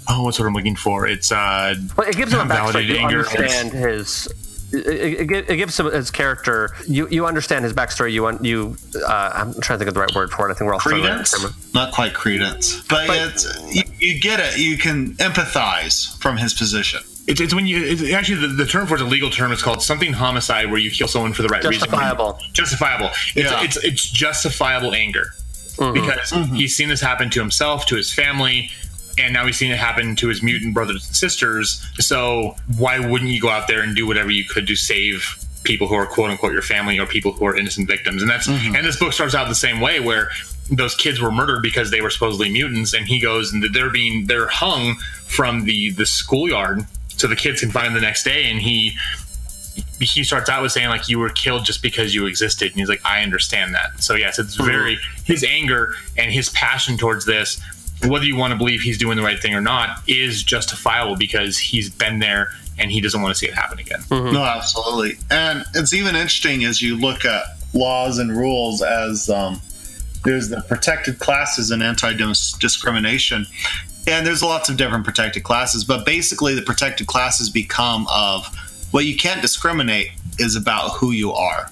[0.06, 1.06] Oh, what's what I'm looking for?
[1.06, 1.74] It's uh.
[1.96, 2.48] Well, it gives him a backstory.
[2.72, 3.18] validated You anger.
[3.28, 4.28] understand his.
[4.72, 6.74] It, it, it- it gives him his character.
[6.86, 8.12] You you understand his backstory.
[8.12, 8.76] You want you.
[9.06, 10.52] Uh, I'm trying to think of the right word for it.
[10.52, 11.72] I think we're all struggling Credence?
[11.74, 14.58] Not quite credence, but, But- it's you, you get it.
[14.58, 17.00] You can empathize from his position.
[17.26, 19.52] It's, it's when you it's actually the, the term for it's a legal term.
[19.52, 22.34] It's called something homicide, where you kill someone for the right Justifiable.
[22.34, 22.50] reason.
[22.52, 23.06] Justifiable.
[23.06, 23.62] It's, Yeah.
[23.64, 25.28] it's it's justifiable anger
[25.76, 25.92] Mm-hmm.
[25.92, 28.70] because he's seen this happen to himself, to his family,
[29.18, 31.84] and now he's seen it happen to his mutant brothers and sisters.
[31.98, 35.86] So why wouldn't you go out there and do whatever you could to save people
[35.86, 38.22] who are quote unquote your family or people who are innocent victims?
[38.22, 40.28] And that's and this book starts out the same way where
[40.70, 44.26] those kids were murdered because they were supposedly mutants, and he goes and they're being
[44.26, 44.96] they're hung
[45.26, 48.96] from the the schoolyard so the kids can find them the next day, and he
[50.00, 52.72] he starts out with saying like you were killed just because you existed.
[52.72, 54.02] And he's like i understand that.
[54.02, 57.60] So yes it's very his anger and his passion towards this
[58.06, 61.56] whether you want to believe he's doing the right thing or not is justifiable because
[61.56, 64.00] he's been there and he doesn't want to see it happen again.
[64.10, 65.16] No, absolutely.
[65.30, 69.60] And it's even interesting as you look at laws and rules as um,
[70.24, 73.46] there's the protected classes and anti-discrimination.
[74.06, 78.46] And there's lots of different protected classes, but basically the protected classes become of
[78.94, 81.68] what you can't discriminate is about who you are.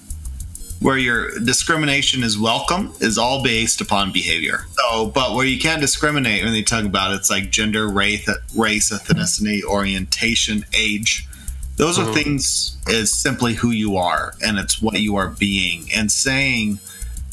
[0.81, 4.65] Where your discrimination is welcome is all based upon behavior.
[4.73, 8.29] So, but where you can't discriminate when they talk about it, it's like gender, race,
[8.57, 11.29] race, ethnicity, orientation, age.
[11.77, 12.15] Those are mm-hmm.
[12.15, 15.85] things is simply who you are and it's what you are being.
[15.95, 16.81] And saying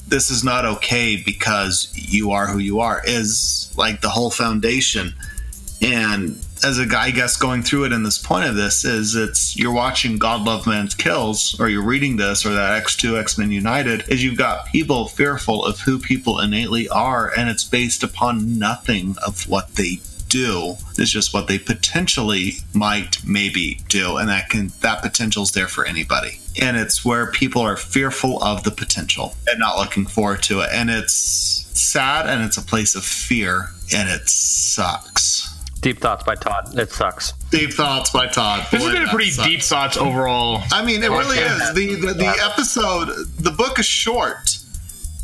[0.08, 5.16] this is not okay because you are who you are is like the whole foundation.
[5.82, 9.16] And as a guy, I guess going through it in this point of this is
[9.16, 13.38] it's you're watching God Loves, Man Kills, or you're reading this, or that X2 X
[13.38, 18.04] Men United, is you've got people fearful of who people innately are, and it's based
[18.04, 20.76] upon nothing of what they do.
[20.98, 25.86] It's just what they potentially might maybe do, and that can that potential's there for
[25.86, 26.40] anybody.
[26.62, 30.70] And it's where people are fearful of the potential and not looking forward to it.
[30.74, 31.14] And it's
[31.74, 35.39] sad and it's a place of fear and it sucks.
[35.82, 36.78] Deep thoughts by Todd.
[36.78, 37.32] It sucks.
[37.52, 38.68] Deep thoughts by Todd.
[38.72, 39.48] this has been a pretty sucks.
[39.48, 41.74] deep thoughts overall I mean, it really is.
[41.74, 43.08] The, the the episode,
[43.38, 44.58] the book is short,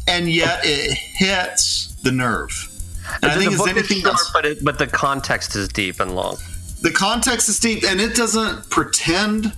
[0.08, 2.72] and yet it hits the nerve.
[3.22, 5.68] And I think as book is anything short, else, but it, but the context is
[5.68, 6.38] deep and long.
[6.82, 9.51] the context is deep, and it doesn't pretend.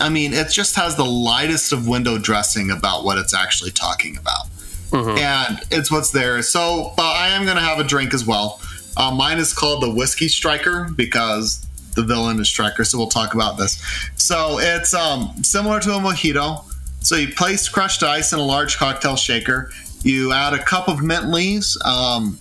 [0.00, 4.18] I mean, it just has the lightest of window dressing about what it's actually talking
[4.18, 4.46] about,
[4.90, 5.16] mm-hmm.
[5.16, 6.42] and it's what's there.
[6.42, 8.60] So, but I am going to have a drink as well.
[8.96, 12.84] Uh, mine is called the Whiskey Striker because the villain is Stryker.
[12.84, 13.82] So we'll talk about this.
[14.16, 16.64] So it's um, similar to a mojito.
[17.00, 19.70] So you place crushed ice in a large cocktail shaker.
[20.02, 22.38] You add a cup of mint leaves um,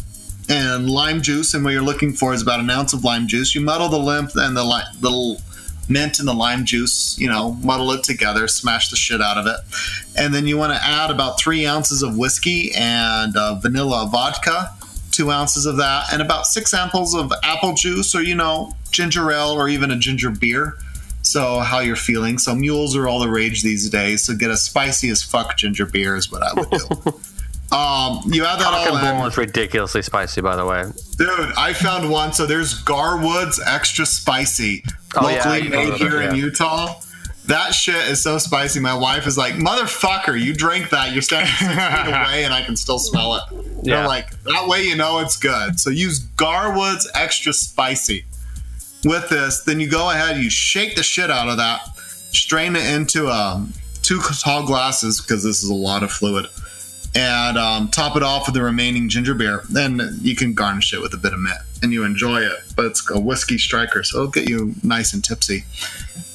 [0.50, 3.54] and lime juice, and what you're looking for is about an ounce of lime juice.
[3.56, 5.42] You muddle the lymph and the li- little
[5.90, 7.18] mint and the lime juice.
[7.20, 9.60] You know, muddle it together, smash the shit out of it,
[10.18, 14.76] and then you want to add about three ounces of whiskey and uh, vanilla vodka,
[15.22, 19.32] two ounces of that, and about six samples of apple juice, or you know, ginger
[19.32, 20.78] ale, or even a ginger beer.
[21.22, 22.40] So how you're feeling?
[22.40, 24.24] So mules are all the rage these days.
[24.24, 26.78] So get a spicy as fuck ginger beer is what I would do.
[27.76, 29.18] um, you add that Cock all and in.
[29.18, 30.84] Bull is ridiculously spicy, by the way.
[31.18, 32.34] Dude, I found one.
[32.34, 34.84] So there's Garwood's Extra Spicy,
[35.16, 36.36] Oh, yeah, locally you made know here that, in.
[36.36, 37.00] Utah.
[37.52, 38.80] That shit is so spicy.
[38.80, 41.12] My wife is like, "Motherfucker, you drink that?
[41.12, 43.44] You're standing six feet away, and I can still smell it."
[43.84, 43.98] Yeah.
[43.98, 48.24] They're like, "That way, you know it's good." So use Garwood's extra spicy
[49.04, 49.64] with this.
[49.64, 51.82] Then you go ahead, you shake the shit out of that,
[52.32, 56.48] strain it into um, two tall glasses because this is a lot of fluid,
[57.16, 59.64] and um, top it off with the remaining ginger beer.
[59.70, 62.60] Then you can garnish it with a bit of mint, and you enjoy it.
[62.76, 65.66] But it's a whiskey striker, so it'll get you nice and tipsy,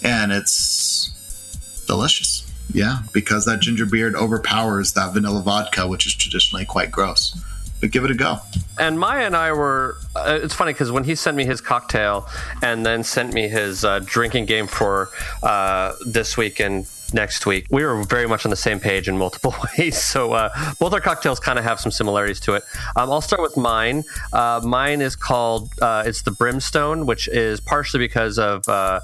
[0.03, 2.43] and it's delicious.
[2.73, 7.41] Yeah, because that ginger beer overpowers that vanilla vodka, which is traditionally quite gross.
[7.81, 8.39] But give it a go.
[8.79, 9.99] And Maya and I were.
[10.15, 12.27] Uh, it's funny because when he sent me his cocktail
[12.63, 15.11] and then sent me his uh, drinking game for
[15.43, 19.19] uh, this week and next week, we were very much on the same page in
[19.19, 20.03] multiple ways.
[20.03, 22.63] So uh, both our cocktails kind of have some similarities to it.
[22.97, 24.05] Um, I'll start with mine.
[24.33, 25.71] Uh, mine is called.
[25.81, 28.69] Uh, it's the Brimstone, which is partially because of.
[28.69, 29.01] Uh,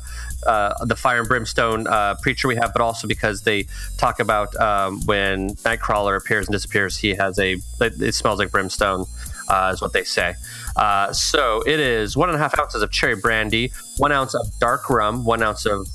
[0.86, 3.64] the fire and brimstone uh, preacher we have, but also because they
[3.96, 8.50] talk about um, when Nightcrawler appears and disappears, he has a it, it smells like
[8.50, 9.06] brimstone,
[9.48, 10.34] uh, is what they say.
[10.74, 14.46] Uh, so it is one and a half ounces of cherry brandy, one ounce of
[14.58, 15.86] dark rum, one ounce of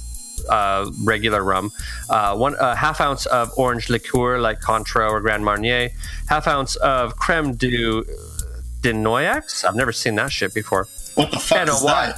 [0.49, 1.71] uh, regular rum,
[2.09, 5.89] uh, one uh, half ounce of orange liqueur like Cointreau or Grand Marnier,
[6.27, 8.03] half ounce of creme du
[8.81, 9.65] de Noyaux.
[9.65, 10.87] I've never seen that shit before.
[11.15, 12.15] What the fuck is that?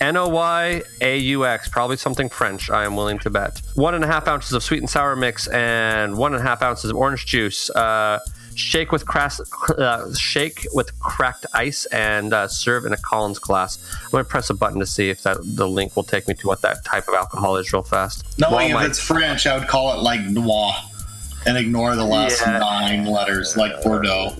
[0.00, 3.62] N O Y A U X, probably something French, I am willing to bet.
[3.76, 6.60] One and a half ounces of sweet and sour mix and one and a half
[6.60, 7.70] ounces of orange juice.
[7.70, 8.18] Uh,
[8.54, 9.40] shake with crass,
[9.70, 13.78] uh, shake with cracked ice and uh, serve in a Collins glass.
[14.04, 16.34] I'm going to press a button to see if that the link will take me
[16.34, 18.24] to what that type of alcohol is real fast.
[18.38, 20.72] Knowing if my- it's French, I would call it like noir
[21.46, 22.58] and ignore the last Yeah.
[22.58, 24.32] nine letters, like Bordeaux,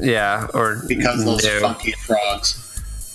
[0.00, 1.60] yeah, or because those no.
[1.60, 2.69] funky frogs.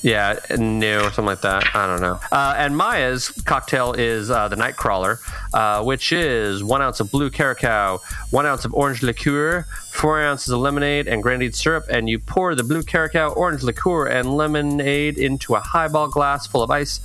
[0.05, 1.75] Yeah, new or something like that.
[1.75, 2.19] I don't know.
[2.31, 5.17] Uh, and Maya's cocktail is uh, the Nightcrawler,
[5.51, 10.49] uh, which is one ounce of blue curaçao, one ounce of orange liqueur, four ounces
[10.49, 15.17] of lemonade and grenadine syrup, and you pour the blue curaçao, orange liqueur, and lemonade
[15.17, 16.99] into a highball glass full of ice.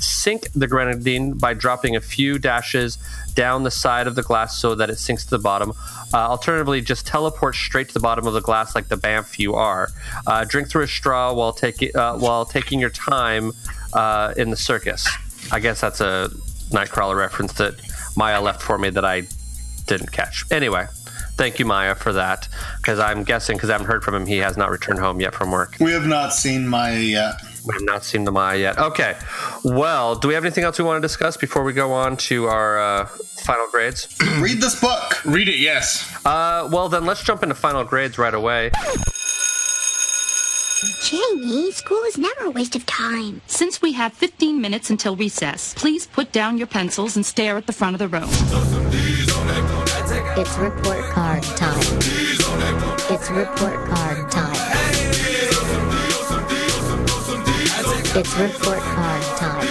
[0.00, 2.98] Sink the grenadine by dropping a few dashes
[3.34, 5.72] down the side of the glass so that it sinks to the bottom.
[6.12, 9.54] Uh, alternatively, just teleport straight to the bottom of the glass like the Banff you
[9.54, 9.90] are.
[10.26, 13.52] Uh, drink through a straw while taking uh, while taking your time
[13.92, 15.08] uh, in the circus.
[15.52, 16.30] I guess that's a
[16.70, 17.74] Nightcrawler reference that
[18.16, 19.22] Maya left for me that I
[19.86, 20.44] didn't catch.
[20.50, 20.86] Anyway,
[21.34, 22.48] thank you, Maya, for that.
[22.76, 25.34] Because I'm guessing, because I haven't heard from him, he has not returned home yet
[25.34, 25.76] from work.
[25.80, 27.40] We have not seen Maya yet.
[27.66, 28.78] We have not seen the Maya yet.
[28.78, 29.16] Okay.
[29.64, 32.46] Well, do we have anything else we want to discuss before we go on to
[32.46, 34.08] our uh, final grades?
[34.40, 35.24] Read this book.
[35.24, 36.24] Read it, yes.
[36.24, 38.70] Uh, well, then let's jump into final grades right away.
[41.02, 43.42] Jamie, school is never a waste of time.
[43.46, 47.66] Since we have 15 minutes until recess, please put down your pencils and stare at
[47.66, 48.28] the front of the room.
[50.38, 51.98] It's report card time.
[53.10, 54.29] It's report card
[58.12, 59.68] It's report card time.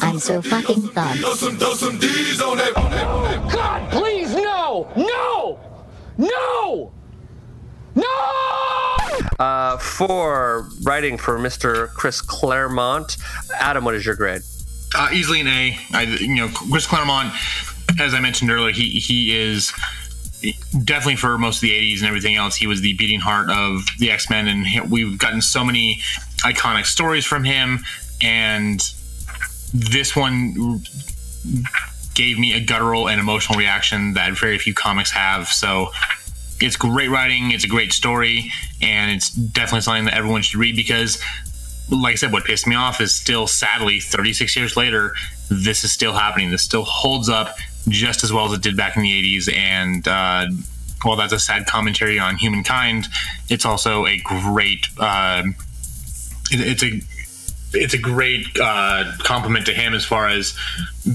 [0.00, 1.20] I'm so fucking fun.
[3.52, 4.90] God, please, no!
[4.96, 5.60] No!
[6.16, 6.90] No!
[7.94, 8.04] No!
[9.38, 11.88] Uh, for writing for Mr.
[11.88, 13.18] Chris Claremont,
[13.54, 14.40] Adam, what is your grade?
[14.96, 15.78] Uh, easily an A.
[15.92, 17.34] I, you know, Chris Claremont,
[18.00, 19.70] as I mentioned earlier, he he is
[20.84, 23.82] definitely for most of the 80s and everything else he was the beating heart of
[23.98, 26.00] the x-men and we've gotten so many
[26.38, 27.80] iconic stories from him
[28.20, 28.92] and
[29.72, 30.80] this one
[32.14, 35.90] gave me a guttural and emotional reaction that very few comics have so
[36.60, 40.76] it's great writing it's a great story and it's definitely something that everyone should read
[40.76, 41.20] because
[41.90, 45.14] like I said, what pissed me off is still sadly 36 years later,
[45.48, 46.50] this is still happening.
[46.50, 47.56] This still holds up
[47.88, 49.52] just as well as it did back in the 80s.
[49.52, 50.46] And uh,
[51.02, 53.08] while that's a sad commentary on humankind,
[53.48, 54.86] it's also a great.
[54.98, 55.44] Uh,
[56.50, 57.00] it, it's a
[57.74, 60.58] it's a great uh, compliment to him as far as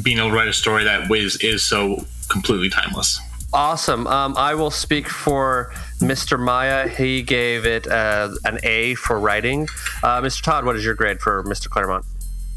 [0.03, 3.19] being able to write a story that is is so completely timeless.
[3.53, 4.07] Awesome.
[4.07, 6.39] Um, I will speak for Mr.
[6.39, 6.87] Maya.
[6.87, 9.67] He gave it uh, an A for writing.
[10.01, 10.41] Uh, Mr.
[10.41, 11.69] Todd, what is your grade for Mr.
[11.69, 12.03] Claremont?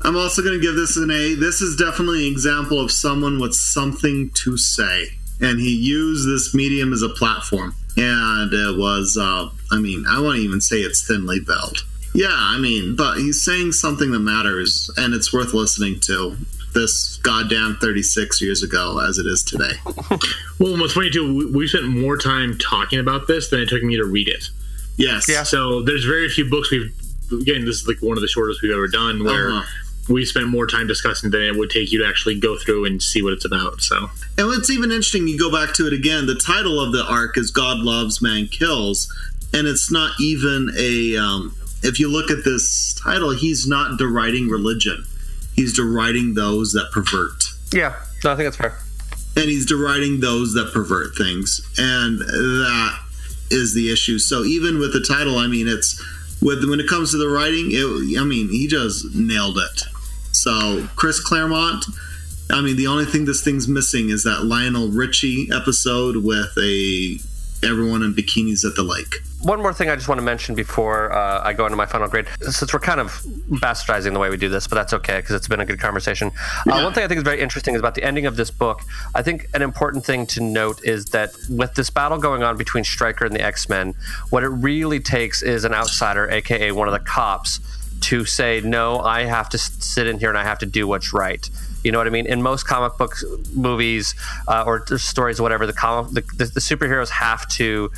[0.03, 1.35] I'm also going to give this an A.
[1.35, 5.09] This is definitely an example of someone with something to say.
[5.41, 7.75] And he used this medium as a platform.
[7.97, 11.79] And it was, uh, I mean, I won't even say it's thinly veiled.
[12.15, 16.37] Yeah, I mean, but he's saying something that matters and it's worth listening to
[16.73, 19.73] this goddamn 36 years ago as it is today.
[20.59, 23.83] Well, what's funny too, we, we spent more time talking about this than it took
[23.83, 24.45] me to read it.
[24.97, 25.29] Yes.
[25.29, 25.43] Yeah.
[25.43, 26.91] So there's very few books we've
[27.31, 29.67] again, this is like one of the shortest we've ever done, where Uh-huh.
[30.09, 33.03] We spent more time discussing than it would take you to actually go through and
[33.03, 33.81] see what it's about.
[33.81, 36.27] So And it's even interesting, you go back to it again.
[36.27, 39.13] The title of the arc is "God Loves, Man Kills,"
[39.53, 41.17] and it's not even a.
[41.17, 45.05] Um, if you look at this title, he's not deriding religion;
[45.55, 47.45] he's deriding those that pervert.
[47.73, 47.95] Yeah,
[48.25, 48.79] no, I think that's fair.
[49.37, 52.99] and he's deriding those that pervert things and that
[53.51, 56.03] is the issue so even with the title i mean it's
[56.41, 59.83] with when it comes to the writing it, i mean he just nailed it
[60.37, 61.85] so chris claremont
[62.51, 67.19] i mean the only thing this thing's missing is that lionel richie episode with a
[67.63, 71.13] everyone in bikinis at the lake One more thing I just want to mention before
[71.13, 73.13] uh, I go into my final grade, since we're kind of
[73.51, 76.33] bastardizing the way we do this, but that's okay because it's been a good conversation.
[76.67, 78.83] Uh, one thing I think is very interesting is about the ending of this book.
[79.15, 82.85] I think an important thing to note is that with this battle going on between
[82.85, 83.95] Stryker and the X Men,
[84.31, 87.61] what it really takes is an outsider, aka one of the cops,
[88.03, 91.13] to say, no, I have to sit in here and I have to do what's
[91.13, 91.49] right.
[91.83, 92.27] You know what I mean?
[92.27, 93.25] In most comic books,
[93.55, 94.15] movies,
[94.49, 97.91] uh, or stories, whatever, the, comic, the, the, the superheroes have to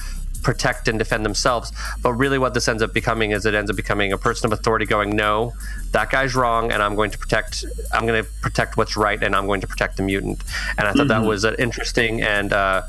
[0.43, 1.73] protect and defend themselves.
[2.03, 4.53] But really, what this ends up becoming is it ends up becoming a person of
[4.59, 5.53] authority going, no,
[5.93, 7.65] that guy's wrong, and I'm going to protect.
[7.93, 10.45] I'm going to protect what's right, and I'm going to protect the mutant.
[10.79, 11.27] And I thought that Mhm.
[11.29, 12.83] was uh, interesting, and uh,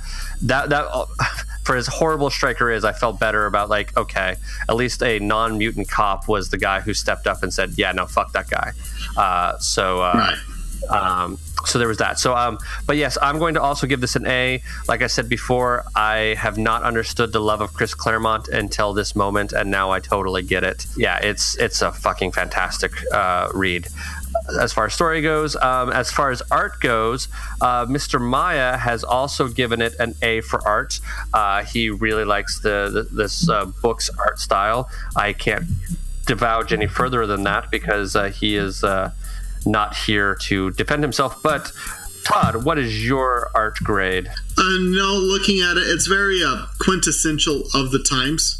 [0.43, 0.86] that that.
[1.70, 5.88] For as horrible Stryker is, I felt better about like okay, at least a non-mutant
[5.88, 8.72] cop was the guy who stepped up and said, "Yeah, no, fuck that guy."
[9.15, 10.36] Uh, so uh,
[10.89, 12.17] um, so there was that.
[12.17, 12.57] So, um,
[12.88, 14.63] but yes, I'm going to also give this an A.
[14.88, 19.15] Like I said before, I have not understood the love of Chris Claremont until this
[19.15, 20.88] moment, and now I totally get it.
[20.97, 23.88] Yeah, it's it's a fucking fantastic uh, read.
[24.59, 27.27] As far as story goes, um, as far as art goes,
[27.61, 28.19] uh, Mr.
[28.21, 30.99] Maya has also given it an A for art.
[31.34, 34.89] Uh, he really likes the, the this uh, book's art style.
[35.15, 35.65] I can't
[36.25, 39.11] divulge any further than that because uh, he is uh,
[39.65, 41.41] not here to defend himself.
[41.41, 41.71] But
[42.23, 44.27] Todd, what is your art grade?
[44.57, 46.41] Uh, no, looking at it, it's very
[46.80, 48.59] quintessential of the times.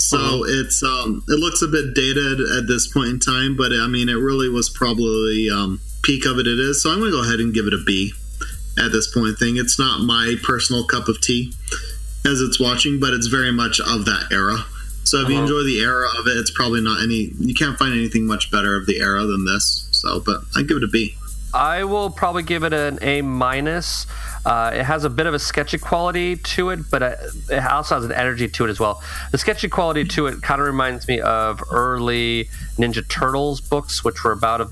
[0.00, 3.86] So it's um, it looks a bit dated at this point in time, but I
[3.88, 6.46] mean, it really was probably um, peak of it.
[6.46, 6.82] It is.
[6.82, 8.12] So I'm going to go ahead and give it a B
[8.78, 9.38] at this point.
[9.38, 11.52] Thing, it's not my personal cup of tea
[12.24, 14.64] as it's watching, but it's very much of that era.
[15.04, 15.42] So if you Uh-huh.
[15.44, 17.32] enjoy the era of it, it's probably not any.
[17.38, 19.88] You can't find anything much better of the era than this.
[19.90, 21.16] So, but I give it a B.
[21.58, 24.06] I will probably give it an A minus.
[24.46, 27.16] Uh, it has a bit of a sketchy quality to it, but uh,
[27.50, 29.02] it also has an energy to it as well.
[29.32, 34.22] The sketchy quality to it kind of reminds me of early Ninja Turtles books, which
[34.22, 34.68] were about a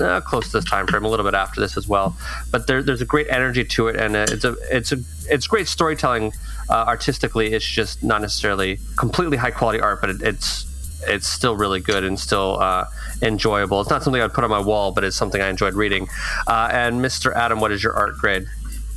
[0.00, 2.16] uh, close to this time frame, a little bit after this as well.
[2.52, 5.48] But there, there's a great energy to it, and uh, it's a it's a it's
[5.48, 6.32] great storytelling.
[6.68, 10.66] Uh, artistically, it's just not necessarily completely high quality art, but it, it's
[11.06, 12.86] it's still really good and still uh,
[13.22, 13.80] enjoyable.
[13.80, 16.08] It's not something I'd put on my wall, but it's something I enjoyed reading.
[16.46, 17.34] Uh, and Mr.
[17.34, 18.46] Adam, what is your art grade?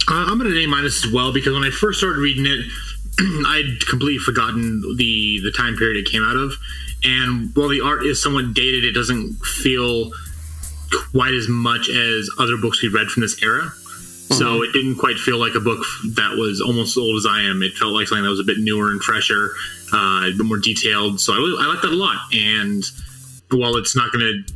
[0.09, 2.65] Uh, I'm at an A minus as well because when I first started reading it,
[3.47, 6.53] I'd completely forgotten the the time period it came out of,
[7.03, 10.11] and while the art is somewhat dated, it doesn't feel
[11.11, 13.71] quite as much as other books we read from this era.
[14.31, 15.83] So it didn't quite feel like a book
[16.15, 17.61] that was almost as old as I am.
[17.61, 19.51] It felt like something that was a bit newer and fresher,
[19.93, 21.19] uh, a bit more detailed.
[21.19, 22.17] So I, I like that a lot.
[22.33, 22.83] And
[23.51, 24.53] while it's not going to,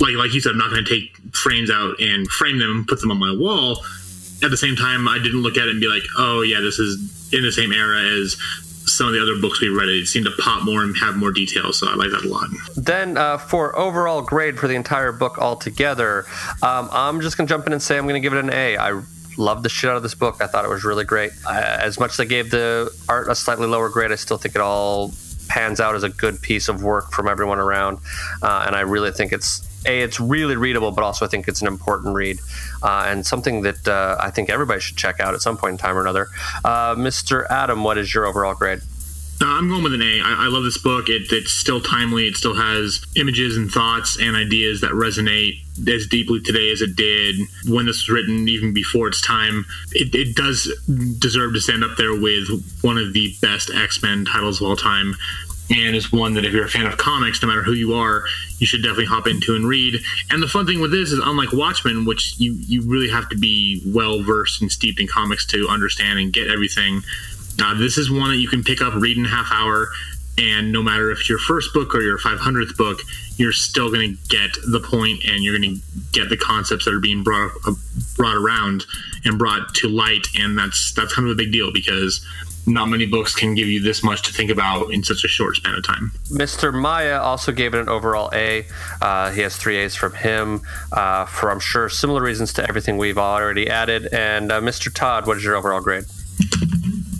[0.00, 2.86] like like you said, I'm not going to take frames out and frame them, and
[2.86, 3.84] put them on my wall.
[4.42, 6.78] At the same time, I didn't look at it and be like, oh yeah, this
[6.78, 8.36] is in the same era as
[8.86, 9.88] some of the other books we've read.
[9.88, 11.72] It seemed to pop more and have more detail.
[11.72, 12.48] So I like that a lot.
[12.76, 16.24] Then, uh, for overall grade for the entire book altogether,
[16.62, 18.50] um, I'm just going to jump in and say I'm going to give it an
[18.50, 18.76] A.
[18.76, 19.02] I
[19.38, 20.36] loved the shit out of this book.
[20.40, 21.30] I thought it was really great.
[21.48, 24.60] As much as I gave the art a slightly lower grade, I still think it
[24.60, 25.12] all
[25.48, 27.98] pans out as a good piece of work from everyone around.
[28.42, 31.62] Uh, and I really think it's a it's really readable, but also I think it's
[31.62, 32.38] an important read
[32.82, 35.78] uh, and something that uh, I think everybody should check out at some point in
[35.78, 36.28] time or another.
[36.64, 37.46] Uh, Mr.
[37.48, 38.80] Adam, what is your overall grade?
[39.40, 40.20] Uh, I'm going with an A.
[40.20, 41.08] I, I love this book.
[41.08, 42.26] It, it's still timely.
[42.26, 46.96] It still has images and thoughts and ideas that resonate as deeply today as it
[46.96, 47.36] did
[47.68, 49.64] when this was written, even before its time.
[49.92, 50.72] It, it does
[51.20, 52.48] deserve to stand up there with
[52.82, 55.14] one of the best X Men titles of all time.
[55.70, 58.24] And is one that if you're a fan of comics, no matter who you are,
[58.58, 60.00] you should definitely hop into and read.
[60.30, 63.36] And the fun thing with this is, unlike Watchmen, which you, you really have to
[63.36, 67.02] be well versed and steeped in comics to understand and get everything,
[67.62, 69.88] uh, this is one that you can pick up, read in a half hour,
[70.38, 73.00] and no matter if it's your first book or your 500th book,
[73.36, 75.80] you're still going to get the point and you're going to
[76.12, 77.72] get the concepts that are being brought uh,
[78.16, 78.84] brought around
[79.24, 80.26] and brought to light.
[80.38, 82.24] And that's that's kind of a big deal because
[82.66, 85.56] not many books can give you this much to think about in such a short
[85.56, 86.12] span of time.
[86.28, 86.72] Mr.
[86.72, 88.66] Maya also gave it an overall A.
[89.00, 90.60] Uh, he has three A's from him
[90.92, 94.08] uh, for, I'm sure, similar reasons to everything we've already added.
[94.12, 94.94] And uh, Mr.
[94.94, 96.04] Todd, what is your overall grade?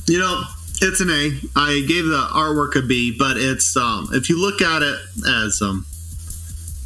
[0.08, 0.42] You know,
[0.80, 1.38] it's an A.
[1.56, 4.98] I gave the artwork a B, but it's um, if you look at it
[5.28, 5.84] as um,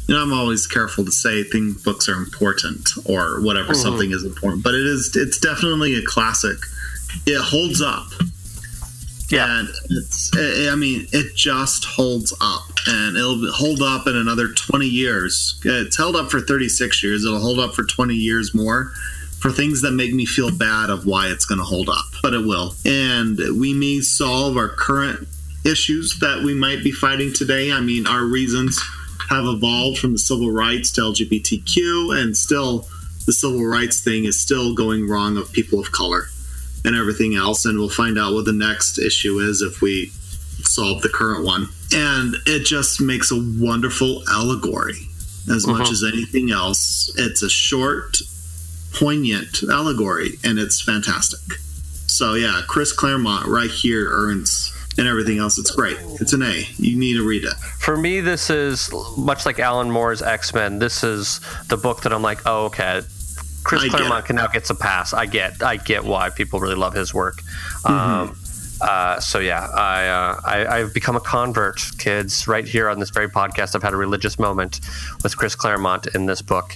[0.07, 3.81] you know, I'm always careful to say things books are important or whatever Mhm.
[3.81, 6.57] something is important, but it is it's definitely a classic.
[7.25, 8.07] It holds up.
[9.29, 9.59] Yeah.
[9.59, 14.49] And it's I I mean, it just holds up and it'll hold up in another
[14.49, 15.55] 20 years.
[15.63, 17.23] It's held up for 36 years.
[17.23, 18.91] It'll hold up for 20 years more
[19.43, 22.33] for things that make me feel bad of why it's going to hold up, but
[22.33, 22.73] it will.
[22.85, 25.27] And we may solve our current
[25.65, 27.69] issues that we might be fighting today.
[27.69, 28.81] I mean, our reasons
[29.29, 32.87] have evolved from the civil rights to LGBTQ, and still
[33.25, 36.27] the civil rights thing is still going wrong of people of color
[36.85, 37.65] and everything else.
[37.65, 40.13] And we'll find out what the next issue is if we
[40.61, 41.67] solve the current one.
[41.93, 45.09] And it just makes a wonderful allegory
[45.53, 45.91] as much Mhm.
[45.91, 47.11] as anything else.
[47.17, 48.21] It's a short,
[48.93, 51.57] poignant allegory, and it's fantastic.
[52.07, 54.69] So, yeah, Chris Claremont right here earns.
[54.95, 55.97] And everything else, it's great.
[56.21, 56.67] It's an A.
[56.77, 57.53] You need to read it.
[57.79, 60.77] For me, this is much like Alan Moore's X Men.
[60.77, 63.01] This is the book that I'm like, oh, okay.
[63.63, 65.11] Chris I Claremont can now gets a pass.
[65.11, 67.41] I get, I get why people really love his work.
[67.81, 67.91] Mm-hmm.
[67.91, 68.37] Um,
[68.83, 72.47] uh, so yeah, I, uh, I I've become a convert, kids.
[72.47, 74.79] Right here on this very podcast, I've had a religious moment
[75.23, 76.75] with Chris Claremont in this book.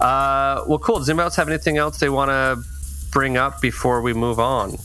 [0.00, 0.98] Uh, well, cool.
[0.98, 2.62] Does anybody else have anything else they want to
[3.10, 4.78] bring up before we move on?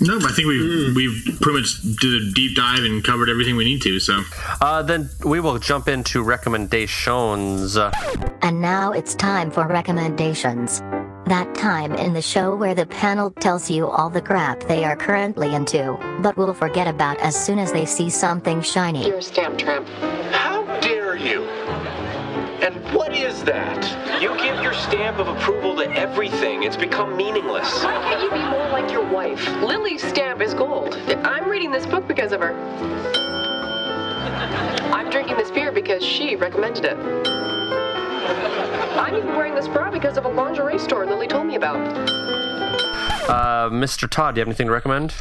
[0.00, 3.56] No, but I think we've we've pretty much did a deep dive and covered everything
[3.56, 3.98] we need to.
[3.98, 4.22] So
[4.60, 7.76] Uh, then we will jump into recommendations.
[7.76, 7.90] Uh,
[8.42, 10.80] And now it's time for recommendations.
[11.28, 14.96] That time in the show where the panel tells you all the crap they are
[14.96, 19.06] currently into, but will forget about as soon as they see something shiny.
[19.06, 19.86] You're a stamp tramp.
[20.32, 21.44] How dare you?
[22.64, 24.22] And what is that?
[24.22, 26.62] You give your stamp of approval to everything.
[26.62, 27.84] It's become meaningless.
[27.84, 29.46] Why can't you be more like your wife?
[29.62, 30.94] Lily's stamp is gold.
[31.24, 32.54] I'm reading this book because of her.
[34.94, 36.96] I'm drinking this beer because she recommended it.
[38.98, 41.76] I'm even wearing this bra because of a lingerie store Lily told me about.
[43.28, 44.08] uh, Mr.
[44.10, 45.14] Todd, do you have anything to recommend?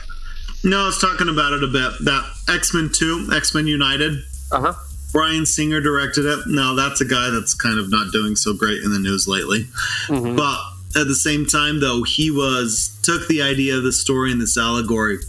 [0.63, 1.91] No, I was talking about it a bit.
[2.03, 4.23] That X Men 2, X Men United.
[4.51, 4.73] Uh huh.
[5.11, 6.39] Bryan Singer directed it.
[6.47, 9.65] Now, that's a guy that's kind of not doing so great in the news lately.
[10.09, 10.59] But
[10.99, 14.57] at the same time, though, he was took the idea of the story and this
[14.57, 15.19] allegory,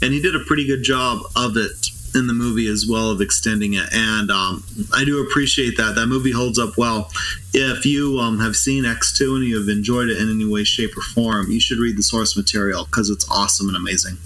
[0.00, 3.20] and he did a pretty good job of it in the movie as well of
[3.20, 3.86] extending it.
[3.92, 5.94] And um, I do appreciate that.
[5.94, 7.10] That movie holds up well.
[7.52, 10.96] If you um, have seen X2 and you have enjoyed it in any way, shape,
[10.96, 14.16] or form, you should read the source material because it's awesome and amazing.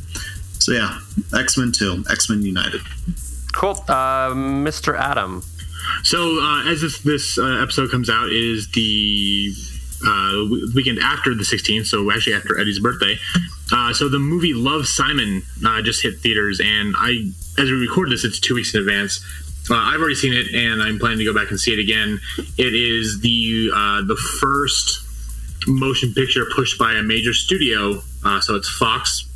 [0.58, 0.98] So yeah,
[1.36, 2.82] X Men 2, X Men United.
[3.54, 3.84] Cool.
[3.88, 4.96] Uh, Mr.
[4.98, 5.42] Adam.
[6.04, 9.52] So uh, as this, this uh, episode comes out, it is the
[10.06, 13.16] uh, weekend after the 16th, so actually after Eddie's birthday.
[13.72, 18.10] Uh, so the movie Love Simon uh, just hit theaters, and I, as we record
[18.10, 19.24] this, it's two weeks in advance.
[19.70, 22.20] Uh, I've already seen it, and I'm planning to go back and see it again.
[22.58, 25.00] It is the uh, the first
[25.66, 29.26] motion picture pushed by a major studio, uh, so it's Fox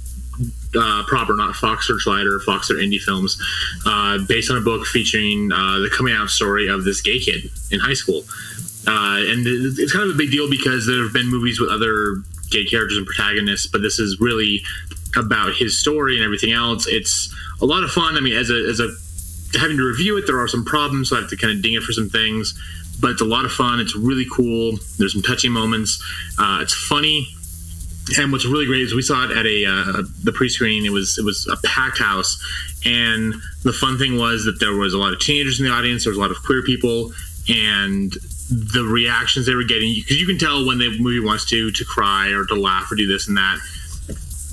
[0.79, 3.39] uh, proper, not Fox Searchlight or Fox or Indie Films,
[4.29, 7.95] based on a book featuring the coming out story of this gay kid in high
[7.95, 8.25] school.
[8.87, 12.65] And it's kind of a big deal because there have been movies with other gay
[12.65, 14.63] characters and protagonists, but this is really
[15.17, 16.87] about his story and everything else.
[16.87, 18.17] It's a lot of fun.
[18.17, 18.89] I mean, as a as a
[19.59, 21.75] having to review it, there are some problems, so I have to kind of ding
[21.75, 22.55] it for some things.
[23.01, 23.81] But it's a lot of fun.
[23.81, 24.79] It's really cool.
[24.99, 26.03] There's some touching moments.
[26.39, 27.29] Uh, it's funny.
[28.19, 30.87] And what's really great is we saw it at a uh, the pre-screening.
[30.87, 32.41] It was it was a packed house,
[32.85, 33.35] and
[33.65, 36.05] the fun thing was that there was a lot of teenagers in the audience.
[36.05, 37.13] There was a lot of queer people,
[37.49, 38.17] and
[38.49, 41.85] the reactions they were getting because you can tell when the movie wants to to
[41.85, 43.59] cry or to laugh or do this and that.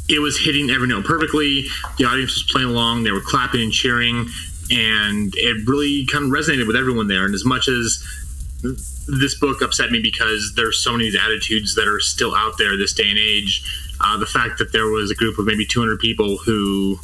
[0.10, 1.66] It was hitting every note perfectly.
[1.98, 3.04] The audience was playing along.
[3.04, 4.28] They were clapping and cheering,
[4.70, 7.26] and it really kind of resonated with everyone there.
[7.26, 8.04] And as much as
[9.08, 12.94] this book upset me because there's so many attitudes that are still out there this
[12.94, 13.64] day and age.
[14.00, 16.98] Uh, the fact that there was a group of maybe 200 people who,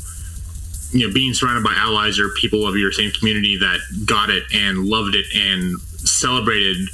[0.91, 4.44] you know, being surrounded by allies or people of your same community that got it
[4.53, 5.76] and loved it and
[6.06, 6.90] celebrated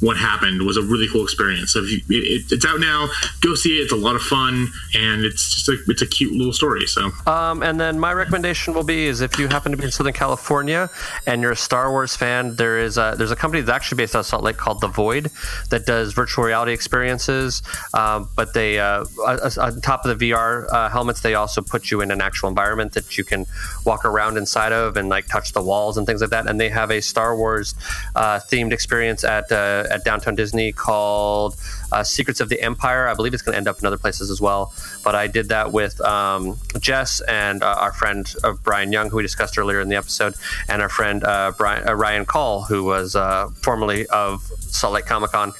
[0.00, 1.72] what happened was a really cool experience.
[1.72, 3.08] So you, it, it's out now,
[3.40, 3.84] go see it.
[3.84, 6.86] It's a lot of fun, and it's just a it's a cute little story.
[6.86, 9.90] So Um, and then my recommendation will be is if you happen to be in
[9.90, 10.90] Southern California
[11.26, 14.14] and you're a Star Wars fan, there is a, there's a company that's actually based
[14.14, 15.30] out of Salt Lake called The Void
[15.70, 17.62] that does virtual reality experiences.
[17.94, 22.00] Um, but they uh, on top of the VR uh, helmets, they also put you
[22.00, 23.46] in an actual environment that you can
[23.84, 26.46] walk around inside of and like touch the walls and things like that.
[26.46, 27.74] And they have a Star Wars
[28.14, 29.50] uh, themed experience at
[29.90, 31.56] at downtown Disney called
[31.92, 33.08] uh, Secrets of the Empire.
[33.08, 34.72] I believe it's going to end up in other places as well.
[35.04, 39.16] But I did that with um, Jess and uh, our friend uh, Brian Young, who
[39.16, 40.34] we discussed earlier in the episode,
[40.68, 43.14] and our friend uh, Brian, uh, Ryan Call, who was
[43.62, 45.52] formerly of Salt Lake Comic Con.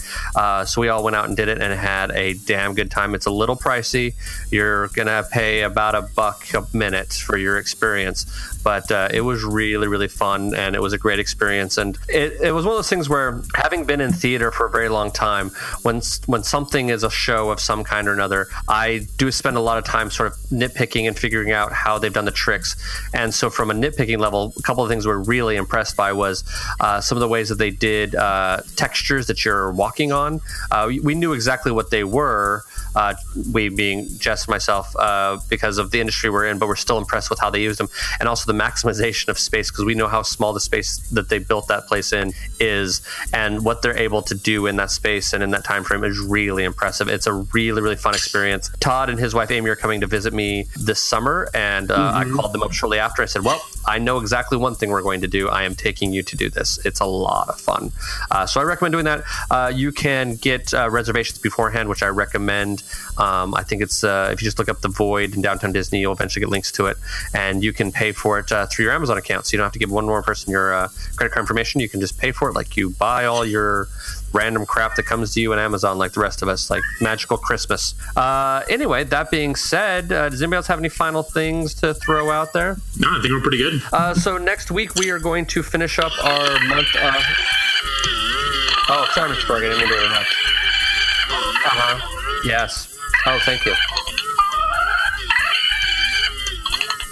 [0.67, 3.15] So we all went out and did it and had a damn good time.
[3.15, 4.15] It's a little pricey.
[4.51, 8.27] You're going to pay about a buck a minute for your experience.
[8.67, 11.79] But uh, it was really, really fun and it was a great experience.
[11.79, 14.71] And it, it was one of those things where, having been in theater for a
[14.71, 15.51] very long time,
[15.83, 19.61] when, when something is a show of some kind or another, I do spend a
[19.61, 22.75] lot of time sort of nitpicking and figuring out how they've done the tricks.
[23.15, 26.43] And so, from a nitpicking level, a couple of things we're really impressed by was
[26.81, 30.41] uh, some of the ways that they did uh, textures that you're walking on.
[30.73, 32.65] Uh, we, we knew exactly what they were.
[32.97, 33.15] Uh,
[33.53, 36.99] we being Jess and myself, uh, because of the industry we're in, but we're still
[36.99, 37.89] impressed with how they used them,
[38.19, 41.39] and also the maximization of space because we know how small the space that they
[41.39, 43.03] built that place in is,
[43.33, 46.19] and what they're able to do in that space and in that time frame is
[46.19, 47.09] really impressive.
[47.09, 48.71] It's a really really fun experience.
[48.81, 52.25] Todd and his wife Amy are coming to visit me this summer, and uh, I
[52.25, 53.23] called them up shortly after.
[53.23, 55.49] I said, "Well, I know exactly one thing we're going to do.
[55.49, 56.79] I am taking you to do this.
[56.85, 57.93] It's a lot of fun.
[58.31, 59.25] Uh, so I recommend doing that.
[59.51, 62.83] Uh, you can get uh, reservations beforehand, which I recommend.
[63.17, 66.01] Um, I think it's uh, if you just look up the Void in downtown Disney,
[66.01, 66.97] you'll eventually get links to it,
[67.35, 69.47] and you can pay for it uh, through your Amazon account.
[69.47, 71.81] So you don't have to give one more person your uh, credit card information.
[71.81, 73.89] You can just pay for it like you buy all your
[74.33, 77.37] random crap that comes to you in Amazon, like the rest of us, like magical
[77.37, 77.95] Christmas.
[78.17, 82.31] Uh, anyway, that being said, uh, does anybody else have any final things to throw
[82.31, 82.77] out there?
[82.99, 83.83] no, I think we're pretty good.
[83.93, 86.95] Uh, so next week we are going to finish up our month.
[86.97, 87.15] Of...
[88.89, 89.49] Oh, sorry, Mr.
[89.49, 90.35] Berg, I didn't mean to interrupt.
[91.67, 92.41] Uh-huh.
[92.45, 92.97] Yes.
[93.27, 93.75] Oh, thank you.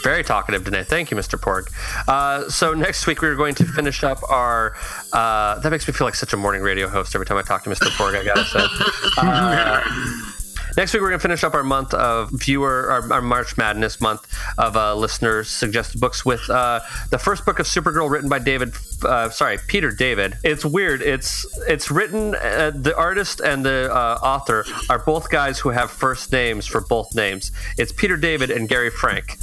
[0.05, 0.85] Very talkative today.
[0.85, 1.41] Thank you, Mr.
[1.41, 1.73] Porg.
[2.07, 4.77] Uh, so next week we are going to finish up our.
[5.15, 7.65] Uh, that makes me feel like such a morning radio host every time I talk
[7.65, 7.89] to Mr.
[7.97, 8.15] Porg.
[8.15, 8.67] I gotta say.
[9.17, 9.81] Uh,
[10.77, 14.01] Next week, we're going to finish up our month of viewer, our, our March Madness
[14.01, 14.27] month
[14.59, 18.75] of uh, listeners suggested books with uh, the first book of Supergirl written by David,
[19.05, 20.37] uh, sorry, Peter David.
[20.43, 21.01] It's weird.
[21.01, 22.35] It's it's written.
[22.35, 26.81] Uh, the artist and the uh, author are both guys who have first names for
[26.81, 27.53] both names.
[27.79, 29.39] It's Peter David and Gary Frank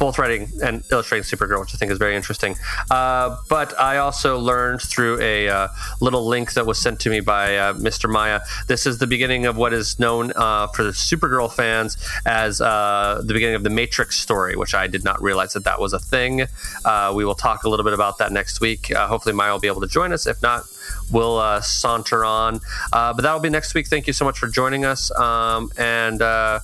[0.00, 2.56] both writing and illustrating Supergirl, which I think is very interesting.
[2.90, 5.68] Uh, but I also learned through a uh,
[6.00, 8.10] little link that was sent to me by uh, Mr.
[8.10, 8.40] Maya.
[8.66, 13.20] This is the beginning of what is known uh, for the Supergirl fans as uh,
[13.22, 15.98] the beginning of the Matrix story, which I did not realize that that was a
[15.98, 16.46] thing.
[16.84, 18.92] Uh, we will talk a little bit about that next week.
[18.94, 20.26] Hopefully, Maya will be able to join us.
[20.26, 20.64] If not,
[21.12, 22.60] we'll uh, saunter on.
[22.92, 23.86] Uh, but that'll be next week.
[23.86, 25.10] Thank you so much for joining us.
[25.18, 26.60] Um, and uh,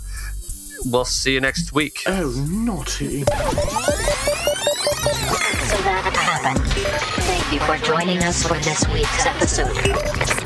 [0.85, 2.03] we'll see you next week.
[2.07, 3.21] Oh, naughty.
[3.21, 3.27] So
[5.83, 6.67] that happened.
[6.69, 10.46] Thank you for joining us for this week's episode.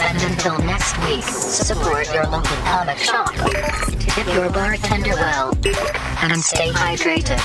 [0.00, 3.32] And until next week, support your local comic shop.
[3.34, 5.52] Tip your bartender well.
[6.22, 7.40] And stay hydrated.